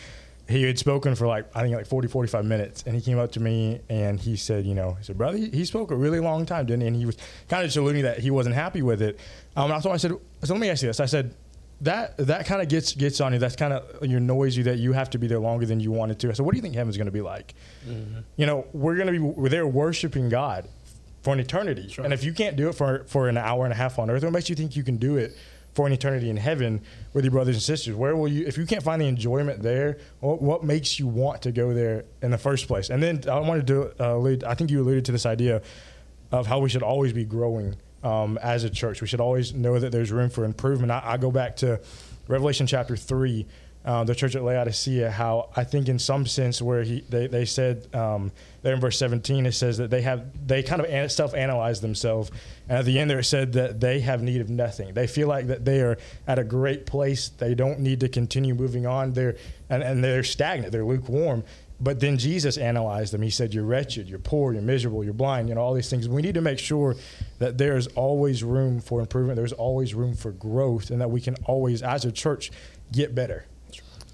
he 0.50 0.64
had 0.64 0.78
spoken 0.78 1.14
for 1.14 1.26
like 1.26 1.46
I 1.54 1.62
think 1.62 1.74
like 1.74 1.86
40, 1.86 2.08
45 2.08 2.44
minutes, 2.44 2.82
and 2.86 2.94
he 2.94 3.00
came 3.00 3.18
up 3.18 3.32
to 3.32 3.40
me 3.40 3.80
and 3.88 4.18
he 4.18 4.36
said, 4.36 4.66
you 4.66 4.74
know, 4.74 4.94
he 4.94 5.04
said, 5.04 5.16
brother, 5.16 5.36
he, 5.36 5.64
spoke 5.64 5.90
a 5.90 5.96
really 5.96 6.20
long 6.20 6.44
time, 6.44 6.66
didn't 6.66 6.82
he? 6.82 6.86
And 6.88 6.96
he 6.96 7.06
was 7.06 7.16
kind 7.48 7.62
of 7.62 7.68
just 7.68 7.76
alluding 7.76 8.02
that 8.02 8.18
he 8.18 8.30
wasn't 8.30 8.54
happy 8.54 8.82
with 8.82 9.00
it. 9.00 9.20
Um, 9.56 9.70
I, 9.70 9.80
so 9.80 9.90
I 9.90 9.96
said, 9.96 10.12
so 10.42 10.54
let 10.54 10.60
me 10.60 10.68
ask 10.68 10.82
you 10.82 10.88
this. 10.88 10.98
I 10.98 11.06
said, 11.06 11.34
that 11.82 12.16
that 12.18 12.46
kind 12.46 12.60
of 12.60 12.68
gets 12.68 12.92
gets 12.94 13.20
on 13.20 13.32
you. 13.32 13.38
That's 13.38 13.56
kind 13.56 13.72
of 13.72 14.04
your 14.04 14.20
you 14.20 14.62
that 14.64 14.78
you 14.78 14.92
have 14.92 15.10
to 15.10 15.18
be 15.18 15.26
there 15.26 15.38
longer 15.38 15.66
than 15.66 15.80
you 15.80 15.90
wanted 15.90 16.18
to. 16.20 16.28
I 16.28 16.32
said, 16.32 16.44
what 16.44 16.52
do 16.52 16.56
you 16.56 16.62
think 16.62 16.74
heaven's 16.74 16.96
going 16.96 17.06
to 17.06 17.12
be 17.12 17.22
like? 17.22 17.54
Mm-hmm. 17.86 18.20
You 18.36 18.46
know, 18.46 18.66
we're 18.72 18.96
going 18.96 19.06
to 19.06 19.12
be 19.12 19.18
we're 19.18 19.48
there 19.48 19.66
worshiping 19.66 20.28
God 20.28 20.68
for 21.22 21.32
an 21.32 21.40
eternity, 21.40 21.94
and 22.02 22.12
if 22.12 22.24
you 22.24 22.32
can't 22.32 22.56
do 22.56 22.68
it 22.68 22.74
for 22.74 23.04
for 23.04 23.28
an 23.28 23.38
hour 23.38 23.64
and 23.64 23.72
a 23.72 23.76
half 23.76 23.98
on 23.98 24.10
earth, 24.10 24.22
what 24.22 24.32
makes 24.32 24.50
you 24.50 24.56
think 24.56 24.76
you 24.76 24.82
can 24.82 24.96
do 24.96 25.16
it? 25.16 25.36
For 25.74 25.86
an 25.86 25.92
eternity 25.92 26.30
in 26.30 26.36
heaven 26.36 26.80
with 27.12 27.24
your 27.24 27.32
brothers 27.32 27.56
and 27.56 27.62
sisters? 27.62 27.94
Where 27.94 28.16
will 28.16 28.28
you, 28.28 28.46
if 28.46 28.58
you 28.58 28.66
can't 28.66 28.82
find 28.82 29.00
the 29.00 29.06
enjoyment 29.06 29.62
there, 29.62 29.98
what, 30.20 30.42
what 30.42 30.64
makes 30.64 30.98
you 30.98 31.06
want 31.06 31.42
to 31.42 31.52
go 31.52 31.74
there 31.74 32.04
in 32.22 32.30
the 32.30 32.38
first 32.38 32.66
place? 32.66 32.90
And 32.90 33.02
then 33.02 33.22
I 33.28 33.38
wanted 33.40 33.66
to 33.68 34.02
uh, 34.02 34.16
allude, 34.16 34.44
I 34.44 34.54
think 34.54 34.70
you 34.70 34.80
alluded 34.82 35.04
to 35.06 35.12
this 35.12 35.26
idea. 35.26 35.62
of 36.32 36.46
how 36.46 36.60
we 36.60 36.68
should 36.68 36.82
always 36.82 37.12
be 37.12 37.24
growing 37.24 37.74
um, 38.02 38.38
as 38.40 38.64
a 38.64 38.70
church. 38.70 39.00
We 39.00 39.08
should 39.08 39.20
always 39.20 39.52
know 39.52 39.78
that 39.78 39.90
there's 39.90 40.12
room 40.12 40.30
for 40.30 40.44
improvement. 40.44 40.92
I, 40.92 41.02
I 41.04 41.16
go 41.16 41.30
back 41.30 41.56
to 41.56 41.80
Revelation 42.28 42.66
chapter 42.66 42.96
three, 42.96 43.46
uh, 43.90 44.04
the 44.04 44.14
church 44.14 44.36
at 44.36 44.44
Laodicea. 44.44 45.10
How 45.10 45.50
I 45.56 45.64
think 45.64 45.88
in 45.88 45.98
some 45.98 46.24
sense 46.24 46.62
where 46.62 46.84
he 46.84 47.00
they, 47.08 47.26
they 47.26 47.44
said 47.44 47.92
um, 47.92 48.30
there 48.62 48.72
in 48.72 48.80
verse 48.80 48.96
17 48.96 49.46
it 49.46 49.52
says 49.52 49.78
that 49.78 49.90
they 49.90 50.02
have 50.02 50.46
they 50.46 50.62
kind 50.62 50.80
of 50.80 51.10
self 51.10 51.34
analyze 51.34 51.80
themselves, 51.80 52.30
and 52.68 52.78
at 52.78 52.84
the 52.84 53.00
end 53.00 53.10
there 53.10 53.18
it 53.18 53.24
said 53.24 53.52
that 53.54 53.80
they 53.80 53.98
have 53.98 54.22
need 54.22 54.40
of 54.40 54.48
nothing. 54.48 54.94
They 54.94 55.08
feel 55.08 55.26
like 55.26 55.48
that 55.48 55.64
they 55.64 55.80
are 55.80 55.98
at 56.28 56.38
a 56.38 56.44
great 56.44 56.86
place. 56.86 57.30
They 57.30 57.56
don't 57.56 57.80
need 57.80 57.98
to 58.00 58.08
continue 58.08 58.54
moving 58.54 58.86
on. 58.86 59.12
They're 59.12 59.36
and, 59.68 59.82
and 59.82 60.04
they're 60.04 60.22
stagnant. 60.22 60.70
They're 60.70 60.84
lukewarm. 60.84 61.42
But 61.82 61.98
then 61.98 62.16
Jesus 62.16 62.58
analyzed 62.58 63.12
them. 63.12 63.22
He 63.22 63.30
said, 63.30 63.54
You're 63.54 63.64
wretched, 63.64 64.08
you're 64.08 64.20
poor, 64.20 64.52
you're 64.52 64.62
miserable, 64.62 65.02
you're 65.02 65.14
blind, 65.14 65.48
you 65.48 65.56
know, 65.56 65.62
all 65.62 65.74
these 65.74 65.90
things. 65.90 66.08
We 66.08 66.22
need 66.22 66.34
to 66.34 66.42
make 66.42 66.60
sure 66.60 66.94
that 67.38 67.58
there's 67.58 67.88
always 67.88 68.44
room 68.44 68.80
for 68.80 69.00
improvement, 69.00 69.36
there's 69.36 69.54
always 69.54 69.94
room 69.94 70.14
for 70.14 70.30
growth, 70.30 70.90
and 70.90 71.00
that 71.00 71.10
we 71.10 71.20
can 71.20 71.34
always, 71.46 71.82
as 71.82 72.04
a 72.04 72.12
church, 72.12 72.52
get 72.92 73.16
better. 73.16 73.46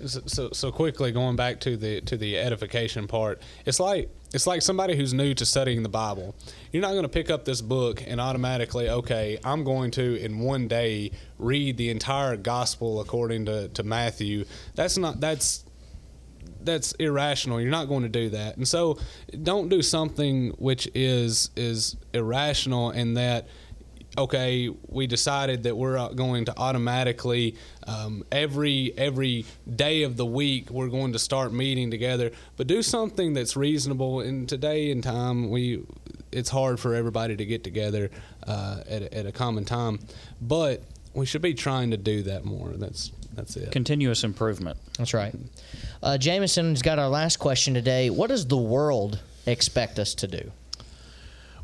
So, 0.05 0.51
so, 0.53 0.71
quickly 0.73 1.11
going 1.11 1.37
back 1.37 1.61
to 1.61 1.77
the 1.77 2.03
to 2.03 2.19
the 2.19 2.37
edification 2.37 3.07
part, 3.07 3.41
it's 3.65 3.81
like 3.81 4.11
it's 4.35 4.47
like 4.47 4.61
somebody 4.61 4.95
who's 4.95 5.15
new 5.15 5.33
to 5.33 5.47
studying 5.47 5.83
the 5.83 5.89
Bible. 5.89 6.35
You're 6.71 6.83
not 6.83 6.91
going 6.91 7.05
to 7.05 7.09
pick 7.09 7.31
up 7.31 7.47
this 7.47 7.63
book 7.63 8.03
and 8.07 8.21
automatically, 8.21 8.91
okay, 8.91 9.39
I'm 9.43 9.65
going 9.65 9.93
to 9.93 10.23
in 10.23 10.41
one 10.41 10.69
day 10.69 11.13
read 11.39 11.79
the 11.79 11.89
entire 11.89 12.37
gospel 12.37 13.01
according 13.01 13.47
to, 13.47 13.69
to 13.69 13.83
Matthew. 13.83 14.45
That's 14.75 14.99
not 14.99 15.21
that's 15.21 15.65
that's 16.61 16.93
irrational. 16.93 17.61
You're 17.61 17.71
not 17.71 17.89
going 17.89 18.03
to 18.03 18.09
do 18.09 18.29
that. 18.31 18.57
And 18.57 18.69
so 18.69 18.99
don't 19.43 19.69
do 19.71 19.81
something 19.81 20.51
which 20.59 20.89
is 20.95 21.51
is 21.57 21.97
irrational 22.13 22.91
and 22.91 23.17
that 23.17 23.49
okay, 24.19 24.71
we 24.89 25.07
decided 25.07 25.65
that 25.65 25.77
we're 25.77 25.99
uh, 25.99 26.09
going 26.09 26.45
to 26.47 26.59
automatically 26.59 27.57
um, 27.87 28.25
every 28.33 28.93
every 28.97 29.45
day 29.75 30.03
of 30.03 30.17
the 30.17 30.27
week 30.27 30.71
we're 30.71 30.89
going 30.89 31.13
to 31.13 31.19
start 31.19 31.53
meeting 31.53 31.91
together. 31.91 32.31
But 32.57 32.67
do 32.67 32.83
something 32.83 33.35
that's 33.35 33.57
reasonable. 33.57 34.21
In 34.21 34.47
today 34.47 34.91
and 34.91 35.03
time, 35.03 35.51
we 35.51 35.85
it's 36.33 36.51
hard 36.51 36.81
for 36.81 36.95
everybody 36.95 37.37
to 37.37 37.47
get 37.47 37.65
together 37.65 38.11
uh, 38.47 38.83
at, 38.89 39.03
a, 39.03 39.15
at 39.19 39.27
a 39.27 39.33
common 39.33 39.65
time, 39.65 40.01
but 40.41 40.83
we 41.15 41.25
should 41.25 41.43
be 41.43 41.55
trying 41.55 41.91
to 41.91 41.97
do 41.97 42.23
that 42.23 42.45
more. 42.45 42.71
That's 42.71 43.13
that's 43.35 43.57
it. 43.57 43.71
Continuous 43.71 44.25
improvement. 44.25 44.79
That's 44.99 45.15
right. 45.15 45.35
Uh, 46.03 46.19
Jameson's 46.19 46.83
got 46.83 46.99
our 46.99 47.09
last 47.09 47.37
question 47.39 47.75
today. 47.75 48.11
What 48.11 48.29
does 48.29 48.47
the 48.47 48.57
world 48.57 49.21
expect 49.47 49.99
us 49.99 50.15
to 50.17 50.27
do? 50.27 50.53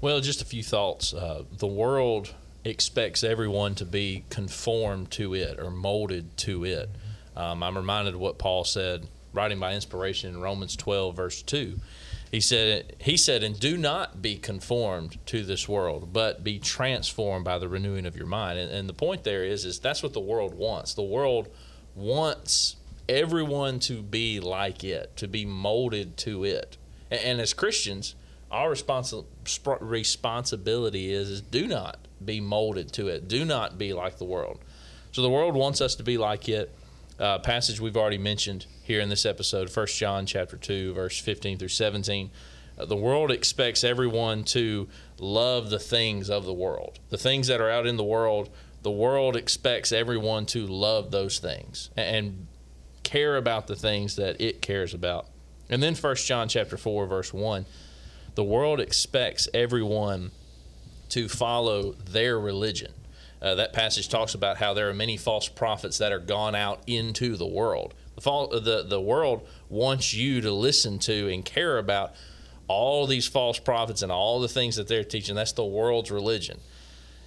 Well, 0.01 0.21
just 0.21 0.43
a 0.43 0.45
few 0.45 0.63
thoughts. 0.63 1.15
Uh, 1.15 1.45
the 1.59 1.67
world 1.67 2.35
expects 2.65 3.25
everyone 3.25 3.75
to 3.77 3.85
be 3.85 4.25
conformed 4.31 5.11
to 5.13 5.35
it 5.35 5.59
or 5.59 5.71
molded 5.71 6.37
to 6.39 6.65
it. 6.65 6.89
Um, 7.37 7.63
I'm 7.63 7.77
reminded 7.77 8.15
of 8.15 8.21
what 8.21 8.39
Paul 8.39 8.65
said, 8.65 9.07
writing 9.33 9.59
by 9.59 9.75
inspiration 9.75 10.35
in 10.35 10.41
Romans 10.41 10.77
12, 10.77 11.17
verse 11.17 11.43
2. 11.43 11.79
He 12.31 12.41
said, 12.41 12.97
he 12.99 13.17
said, 13.17 13.43
and 13.43 13.59
do 13.59 13.77
not 13.77 14.23
be 14.23 14.37
conformed 14.37 15.19
to 15.27 15.45
this 15.45 15.69
world, 15.69 16.13
but 16.13 16.43
be 16.43 16.59
transformed 16.59 17.45
by 17.45 17.59
the 17.59 17.69
renewing 17.69 18.07
of 18.07 18.17
your 18.17 18.27
mind. 18.27 18.59
And, 18.59 18.71
and 18.73 18.89
the 18.89 18.95
point 18.95 19.25
there 19.25 19.45
is, 19.45 19.65
is 19.65 19.79
that's 19.79 20.03
what 20.03 20.15
the 20.15 20.21
world 20.21 20.55
wants. 20.55 20.95
The 20.95 21.03
world 21.03 21.49
wants 21.95 22.77
everyone 23.09 23.81
to 23.81 24.03
be 24.03 24.41
like 24.41 24.83
it, 24.83 25.15
to 25.19 25.29
be 25.29 25.45
molded 25.45 26.17
to 26.19 26.45
it. 26.45 26.79
And, 27.11 27.21
and 27.21 27.41
as 27.41 27.53
Christians, 27.53 28.15
our 28.51 28.71
responsi- 28.71 29.27
responsibility 29.81 31.13
is, 31.13 31.29
is 31.29 31.41
do 31.43 31.67
not 31.67 31.99
be 32.27 32.41
molded 32.41 32.93
to 32.95 33.09
it. 33.09 33.29
Do 33.29 33.45
not 33.45 33.79
be 33.79 33.93
like 33.93 34.19
the 34.19 34.25
world. 34.25 34.61
So 35.13 35.23
the 35.23 35.31
world 35.31 35.55
wants 35.55 35.81
us 35.81 35.95
to 35.97 36.03
be 36.03 36.19
like 36.19 36.49
it. 36.49 36.75
Uh, 37.19 37.39
passage 37.39 37.81
we've 37.81 37.97
already 37.97 38.19
mentioned 38.19 38.67
here 38.83 39.01
in 39.01 39.09
this 39.09 39.27
episode, 39.27 39.75
1 39.75 39.87
John 39.89 40.27
chapter 40.27 40.57
2, 40.57 40.95
verse 40.95 41.19
15 41.21 41.59
through 41.59 41.69
17. 41.69 42.31
Uh, 42.79 42.87
the 42.87 42.97
world 42.97 43.31
expects 43.31 43.85
everyone 43.85 44.45
to 44.45 44.89
love 45.19 45.71
the 45.71 45.79
things 45.79 46.31
of 46.31 46.45
the 46.45 46.53
world. 46.53 46.99
The 47.11 47.19
things 47.19 47.47
that 47.49 47.61
are 47.61 47.71
out 47.71 47.87
in 47.87 47.97
the 47.97 48.05
world, 48.05 48.49
the 48.83 48.91
world 48.91 49.37
expects 49.37 49.93
everyone 49.93 50.47
to 50.47 50.67
love 50.67 51.11
those 51.11 51.39
things 51.39 51.91
and 51.97 52.47
care 53.03 53.37
about 53.37 53.67
the 53.67 53.77
things 53.77 54.17
that 54.17 54.41
it 54.41 54.63
cares 54.63 54.95
about. 54.95 55.27
And 55.69 55.83
then 55.83 55.95
1 55.95 56.17
John 56.17 56.49
chapter 56.49 56.77
4 56.77 57.07
verse 57.07 57.33
1, 57.33 57.67
the 58.35 58.45
world 58.45 58.81
expects 58.81 59.49
everyone 59.53 60.31
to 61.13 61.29
follow 61.29 61.93
their 61.93 62.41
religion. 62.41 62.91
Uh, 63.43 63.55
that 63.57 63.75
passage 63.75 64.09
talks 64.09 64.35
about 64.35 64.57
how 64.57 64.73
there 64.73 64.89
are 64.89 64.95
many 64.95 65.19
false 65.19 65.47
prophets 65.47 65.99
that 65.99 66.11
are 66.11 66.19
gone 66.19 66.55
out 66.55 66.81
into 66.87 67.37
the 67.37 67.47
world. 67.47 67.93
The, 68.17 68.61
the, 68.61 68.85
the 68.89 69.01
world 69.01 69.47
wants 69.69 70.15
you 70.15 70.41
to 70.41 70.51
listen 70.51 70.99
to 71.01 71.31
and 71.31 71.45
care 71.45 71.77
about 71.77 72.15
all 72.67 73.07
these 73.07 73.27
false 73.27 73.59
prophets 73.59 74.01
and 74.01 74.11
all 74.11 74.41
the 74.41 74.49
things 74.49 74.77
that 74.77 74.89
they're 74.89 75.05
teaching. 75.05 75.35
That's 75.35 75.53
the 75.53 75.67
world's 75.67 76.11
religion. 76.11 76.61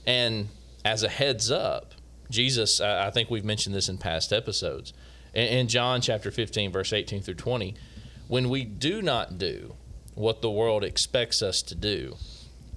And 0.07 0.47
as 0.83 1.03
a 1.03 1.09
heads 1.09 1.51
up, 1.51 1.93
Jesus, 2.31 2.81
I 2.81 3.11
think 3.11 3.29
we've 3.29 3.45
mentioned 3.45 3.75
this 3.75 3.87
in 3.87 3.99
past 3.99 4.33
episodes, 4.33 4.93
in 5.35 5.67
John 5.67 6.01
chapter 6.01 6.31
15, 6.31 6.71
verse 6.71 6.91
18 6.91 7.21
through 7.21 7.35
20, 7.35 7.75
when 8.27 8.49
we 8.49 8.63
do 8.63 9.03
not 9.03 9.37
do 9.37 9.75
what 10.15 10.41
the 10.41 10.49
world 10.49 10.83
expects 10.83 11.43
us 11.43 11.61
to 11.61 11.75
do, 11.75 12.15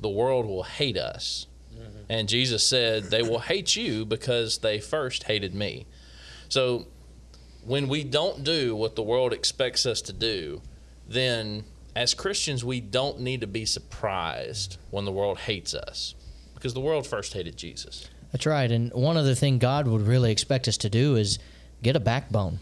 the 0.01 0.09
world 0.09 0.47
will 0.47 0.63
hate 0.63 0.97
us. 0.97 1.47
Mm-hmm. 1.75 1.99
And 2.09 2.29
Jesus 2.29 2.67
said, 2.67 3.05
They 3.05 3.23
will 3.23 3.41
hate 3.41 3.77
you 3.77 4.05
because 4.05 4.59
they 4.59 4.79
first 4.81 5.25
hated 5.25 5.55
me. 5.55 5.87
So 6.49 6.87
when 7.65 7.89
we 7.89 8.05
don't 8.05 8.45
do 8.45 8.75
what 8.75 8.97
the 8.97 9.03
world 9.03 9.33
expects 9.33 9.85
us 9.87 10.01
to 10.03 10.13
do, 10.13 10.63
then 11.07 11.65
as 11.95 12.15
Christians, 12.15 12.65
we 12.65 12.81
don't 12.81 13.21
need 13.21 13.41
to 13.41 13.47
be 13.47 13.65
surprised 13.65 14.79
when 14.91 15.05
the 15.05 15.13
world 15.13 15.39
hates 15.39 15.75
us 15.75 16.15
because 16.55 16.75
the 16.75 16.81
world 16.81 17.07
first 17.07 17.33
hated 17.33 17.57
Jesus. 17.57 18.09
That's 18.33 18.47
right. 18.47 18.71
And 18.71 18.93
one 18.93 19.17
other 19.17 19.35
thing 19.35 19.59
God 19.59 19.87
would 19.87 20.03
really 20.03 20.31
expect 20.31 20.69
us 20.69 20.77
to 20.79 20.91
do 20.91 21.17
is 21.17 21.39
get 21.83 21.97
a 21.97 22.01
backbone, 22.01 22.59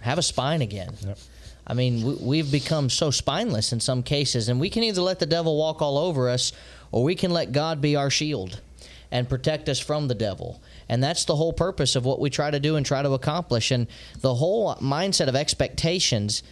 have 0.00 0.18
a 0.18 0.22
spine 0.22 0.62
again. 0.62 0.94
Yep. 1.04 1.18
I 1.66 1.74
mean, 1.74 2.24
we, 2.24 2.38
have 2.38 2.50
become 2.50 2.88
so 2.88 3.10
spineless 3.10 3.74
in 3.74 3.80
some 3.80 4.02
cases, 4.02 4.48
and 4.48 4.58
we 4.58 4.70
can 4.70 4.82
either 4.82 5.02
let 5.02 5.18
the 5.18 5.26
devil 5.26 5.56
walk 5.58 5.82
all 5.82 5.98
over 5.98 6.30
us 6.30 6.52
or 6.92 7.04
we 7.04 7.14
can 7.14 7.30
let 7.30 7.52
God 7.52 7.80
be 7.80 7.96
our 7.96 8.10
shield 8.10 8.60
and 9.10 9.28
protect 9.28 9.68
us 9.68 9.78
from 9.78 10.08
the 10.08 10.14
devil. 10.14 10.60
And 10.88 11.02
that's 11.02 11.24
the 11.24 11.36
whole 11.36 11.52
purpose 11.52 11.96
of 11.96 12.04
what 12.04 12.20
we 12.20 12.30
try 12.30 12.50
to 12.50 12.60
do 12.60 12.76
and 12.76 12.84
try 12.84 13.02
to 13.02 13.12
accomplish. 13.12 13.70
And 13.70 13.86
the 14.20 14.34
whole 14.34 14.74
mindset 14.76 15.28
of 15.28 15.36
expectations 15.36 16.42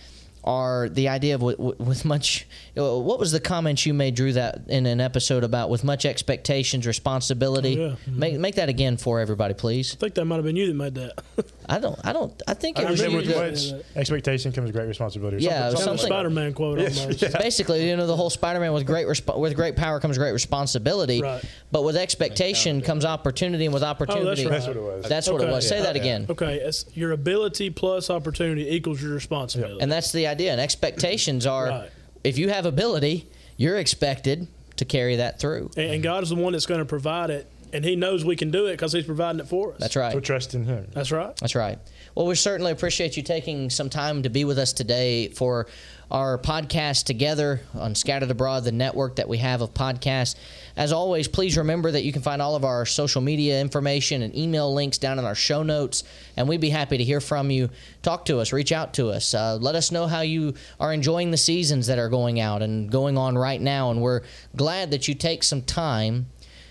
are 0.44 0.88
the 0.88 1.08
idea 1.08 1.34
of 1.34 1.42
with, 1.42 1.58
with 1.58 2.04
much. 2.04 2.46
What 2.76 3.18
was 3.18 3.32
the 3.32 3.40
comments 3.40 3.86
you 3.86 3.94
made, 3.94 4.14
Drew, 4.14 4.34
that 4.34 4.62
in 4.68 4.84
an 4.84 5.00
episode 5.00 5.44
about 5.44 5.70
with 5.70 5.82
much 5.82 6.04
expectations, 6.04 6.86
responsibility? 6.86 7.80
Oh, 7.80 7.86
yeah. 7.86 7.90
mm-hmm. 7.92 8.18
Make 8.18 8.38
make 8.38 8.54
that 8.56 8.68
again 8.68 8.96
for 8.96 9.18
everybody, 9.20 9.54
please. 9.54 9.94
I 9.94 9.96
think 9.96 10.14
that 10.14 10.24
might 10.26 10.36
have 10.36 10.44
been 10.44 10.56
you 10.56 10.66
that 10.68 10.74
made 10.74 10.94
that. 10.96 11.22
I 11.68 11.78
don't. 11.78 11.98
I 12.04 12.12
don't. 12.12 12.42
I 12.46 12.54
think 12.54 12.78
it 12.78 12.84
I 12.84 12.90
was 12.90 13.00
you. 13.00 13.16
With 13.16 13.34
much 13.34 13.82
expectation 13.96 14.52
comes 14.52 14.70
great 14.72 14.86
responsibility. 14.86 15.42
Yeah, 15.42 15.70
something, 15.70 15.84
something 15.84 16.06
Spider-Man 16.06 16.52
quote. 16.52 16.78
yeah. 17.22 17.28
Basically, 17.38 17.88
you 17.88 17.96
know, 17.96 18.06
the 18.06 18.16
whole 18.16 18.30
Spider-Man 18.30 18.72
with 18.72 18.86
great 18.86 19.06
resp- 19.06 19.38
with 19.38 19.54
great 19.56 19.76
power 19.76 19.98
comes 19.98 20.18
great 20.18 20.32
responsibility. 20.32 21.22
Right. 21.22 21.44
But 21.72 21.82
with 21.84 21.96
expectation 21.96 22.82
comes 22.82 23.04
opportunity, 23.04 23.64
and 23.64 23.72
with 23.72 23.82
opportunity, 23.82 24.46
oh, 24.46 24.50
that's, 24.50 24.66
right. 24.66 24.66
that's, 24.66 24.66
what 24.66 24.76
it 24.76 24.82
was. 24.82 25.08
That's 25.08 25.28
okay. 25.28 25.34
what 25.34 25.48
it 25.48 25.50
was. 25.50 25.68
Say 25.68 25.80
that 25.80 25.96
again. 25.96 26.26
Okay, 26.28 26.56
it's 26.56 26.84
your 26.94 27.12
ability 27.12 27.70
plus 27.70 28.10
opportunity 28.10 28.70
equals 28.70 29.00
your 29.02 29.14
responsibility. 29.14 29.80
And 29.80 29.90
that's 29.90 30.12
the 30.12 30.26
idea. 30.26 30.52
And 30.52 30.60
expectations 30.60 31.46
are, 31.46 31.68
right. 31.68 31.90
If 32.26 32.38
you 32.38 32.48
have 32.48 32.66
ability, 32.66 33.28
you're 33.56 33.78
expected 33.78 34.48
to 34.76 34.84
carry 34.84 35.16
that 35.16 35.38
through. 35.38 35.70
And 35.76 36.02
God 36.02 36.22
is 36.22 36.28
the 36.30 36.34
one 36.34 36.52
that's 36.52 36.66
going 36.66 36.80
to 36.80 36.84
provide 36.86 37.30
it 37.30 37.50
and 37.72 37.84
he 37.84 37.96
knows 37.96 38.24
we 38.24 38.36
can 38.36 38.50
do 38.50 38.66
it 38.66 38.72
because 38.72 38.92
he's 38.92 39.04
providing 39.04 39.40
it 39.40 39.48
for 39.48 39.72
us. 39.74 39.80
That's 39.80 39.96
right. 39.96 40.12
So 40.12 40.20
trust 40.20 40.54
in 40.54 40.64
him. 40.64 40.88
That's 40.92 41.12
right. 41.12 41.36
That's 41.36 41.54
right. 41.54 41.78
Well, 42.16 42.24
we 42.24 42.34
certainly 42.34 42.72
appreciate 42.72 43.18
you 43.18 43.22
taking 43.22 43.68
some 43.68 43.90
time 43.90 44.22
to 44.22 44.30
be 44.30 44.46
with 44.46 44.58
us 44.58 44.72
today 44.72 45.28
for 45.28 45.66
our 46.10 46.38
podcast 46.38 47.04
together 47.04 47.60
on 47.74 47.94
Scattered 47.94 48.30
Abroad, 48.30 48.64
the 48.64 48.72
network 48.72 49.16
that 49.16 49.28
we 49.28 49.36
have 49.36 49.60
of 49.60 49.74
podcasts. 49.74 50.34
As 50.78 50.92
always, 50.92 51.28
please 51.28 51.58
remember 51.58 51.90
that 51.90 52.04
you 52.04 52.14
can 52.14 52.22
find 52.22 52.40
all 52.40 52.56
of 52.56 52.64
our 52.64 52.86
social 52.86 53.20
media 53.20 53.60
information 53.60 54.22
and 54.22 54.34
email 54.34 54.72
links 54.72 54.96
down 54.96 55.18
in 55.18 55.26
our 55.26 55.34
show 55.34 55.62
notes, 55.62 56.04
and 56.38 56.48
we'd 56.48 56.58
be 56.58 56.70
happy 56.70 56.96
to 56.96 57.04
hear 57.04 57.20
from 57.20 57.50
you. 57.50 57.68
Talk 58.00 58.24
to 58.26 58.38
us, 58.38 58.50
reach 58.50 58.72
out 58.72 58.94
to 58.94 59.10
us, 59.10 59.34
uh, 59.34 59.58
let 59.60 59.74
us 59.74 59.92
know 59.92 60.06
how 60.06 60.22
you 60.22 60.54
are 60.80 60.94
enjoying 60.94 61.32
the 61.32 61.36
seasons 61.36 61.86
that 61.88 61.98
are 61.98 62.08
going 62.08 62.40
out 62.40 62.62
and 62.62 62.90
going 62.90 63.18
on 63.18 63.36
right 63.36 63.60
now. 63.60 63.90
And 63.90 64.00
we're 64.00 64.22
glad 64.56 64.90
that 64.92 65.06
you 65.06 65.14
take 65.14 65.42
some 65.42 65.60
time 65.60 66.28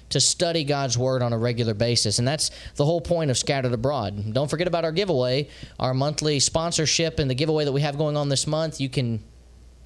to 0.09 0.19
study 0.19 0.63
God's 0.63 0.97
Word 0.97 1.21
on 1.21 1.33
a 1.33 1.37
regular 1.37 1.73
basis. 1.73 2.19
And 2.19 2.27
that's 2.27 2.51
the 2.75 2.85
whole 2.85 3.01
point 3.01 3.31
of 3.31 3.37
Scattered 3.37 3.73
Abroad. 3.73 4.33
Don't 4.33 4.49
forget 4.49 4.67
about 4.67 4.85
our 4.85 4.91
giveaway, 4.91 5.49
our 5.79 5.93
monthly 5.93 6.39
sponsorship, 6.39 7.19
and 7.19 7.29
the 7.29 7.35
giveaway 7.35 7.65
that 7.65 7.71
we 7.71 7.81
have 7.81 7.97
going 7.97 8.17
on 8.17 8.29
this 8.29 8.47
month. 8.47 8.79
You 8.79 8.89
can 8.89 9.23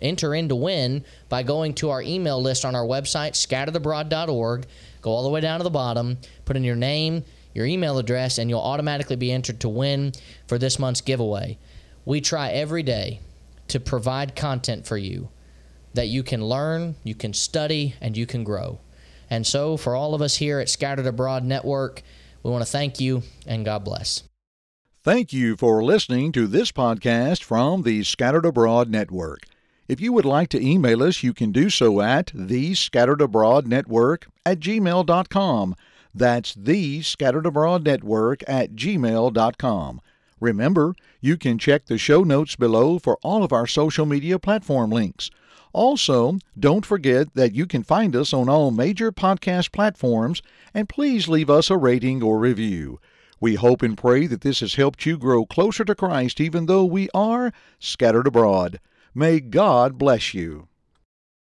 enter 0.01 0.34
in 0.34 0.49
to 0.49 0.55
win 0.55 1.03
by 1.27 1.43
going 1.43 1.73
to 1.75 1.89
our 1.89 2.01
email 2.01 2.41
list 2.41 2.65
on 2.65 2.75
our 2.75 2.86
website, 2.86 3.32
scatteredabroad.org. 3.32 4.65
Go 5.01 5.12
all 5.12 5.23
the 5.23 5.29
way 5.29 5.41
down 5.41 5.60
to 5.60 5.63
the 5.63 5.69
bottom, 5.69 6.17
put 6.45 6.58
in 6.58 6.63
your 6.63 6.75
name, 6.75 7.23
your 7.53 7.65
email 7.65 7.97
address, 7.97 8.38
and 8.38 8.49
you'll 8.49 8.60
automatically 8.60 9.15
be 9.15 9.32
entered 9.32 9.60
to 9.62 9.69
win 9.69 10.13
for 10.47 10.58
this 10.58 10.79
month's 10.79 11.01
giveaway. 11.01 11.58
We 12.05 12.21
try 12.21 12.49
every 12.51 12.84
day 12.84 13.19
to 13.69 13.79
provide 13.79 14.36
content 14.36 14.86
for 14.86 14.97
you 14.97 15.29
that 15.93 16.08
you 16.08 16.23
can 16.23 16.43
learn, 16.43 16.95
you 17.03 17.15
can 17.15 17.34
study, 17.34 17.95
and 18.01 18.15
you 18.15 18.25
can 18.25 18.43
grow. 18.43 18.79
And 19.30 19.46
so, 19.46 19.78
for 19.78 19.96
all 19.96 20.15
of 20.15 20.22
us 20.22 20.38
here 20.38 20.60
at 20.60 20.70
Scattered 20.70 21.06
Abroad 21.06 21.44
Network, 21.44 22.02
we 22.44 22.52
want 22.52 22.63
to 22.63 22.72
thank 22.72 23.00
you 23.00 23.24
and 23.46 23.65
God 23.65 23.84
bless. 23.84 24.24
Thank 25.02 25.32
you 25.32 25.56
for 25.56 25.84
listening 25.84 26.32
to 26.34 26.46
this 26.46 26.72
podcast 26.72 27.44
from 27.44 27.84
the 27.84 28.04
Scattered 28.04 28.46
Abroad 28.46 28.89
Network. 28.89 29.44
If 29.88 30.02
you 30.02 30.13
would 30.13 30.26
like 30.26 30.50
to 30.50 30.63
email 30.63 31.02
us, 31.02 31.24
you 31.24 31.34
can 31.34 31.52
do 31.52 31.70
so 31.70 32.02
at 32.02 32.32
the 32.34 32.76
Scattered 32.76 33.22
Abroad 33.22 33.65
Network 33.65 34.28
at 34.46 34.60
gmail.com. 34.60 35.76
That's 36.13 36.54
the 36.54 37.02
Scattered 37.02 37.46
Abroad 37.46 37.86
Network 37.86 38.44
at 38.48 38.74
gmail.com. 38.74 40.02
Remember, 40.39 40.96
you 41.22 41.38
can 41.38 41.58
check 41.58 41.86
the 41.86 41.98
show 41.98 42.24
notes 42.24 42.56
below 42.56 43.00
for 43.00 43.18
all 43.24 43.44
of 43.44 43.52
our 43.52 43.68
social 43.68 44.06
media 44.06 44.38
platform 44.38 44.89
links. 44.89 45.30
Also, 45.73 46.39
don't 46.58 46.86
forget 46.86 47.34
that 47.36 47.53
you 47.53 47.65
can 47.67 47.84
find 47.84 48.15
us 48.15 48.34
on 48.34 48.49
all 48.49 48.71
major 48.71 49.12
podcast 49.12 49.71
platforms, 49.71 50.41
and 50.73 50.89
please 50.89 51.27
leave 51.27 51.49
us 51.49 51.69
a 51.69 51.77
rating 51.77 52.23
or 52.23 52.39
review. 52.39 52.99
We 53.41 53.55
hope 53.55 53.82
and 53.82 53.97
pray 53.97 54.25
that 54.27 54.41
this 54.41 54.62
has 54.62 54.75
helped 54.75 55.05
you 55.05 55.17
grow 55.17 55.45
closer 55.45 55.86
to 55.86 55.95
Christ 55.95 56.41
even 56.41 56.65
though 56.65 56.86
we 56.86 57.10
are 57.13 57.53
scattered 57.79 58.27
abroad. 58.27 58.79
May 59.13 59.39
God 59.39 59.97
bless 59.97 60.34
you. 60.34 60.68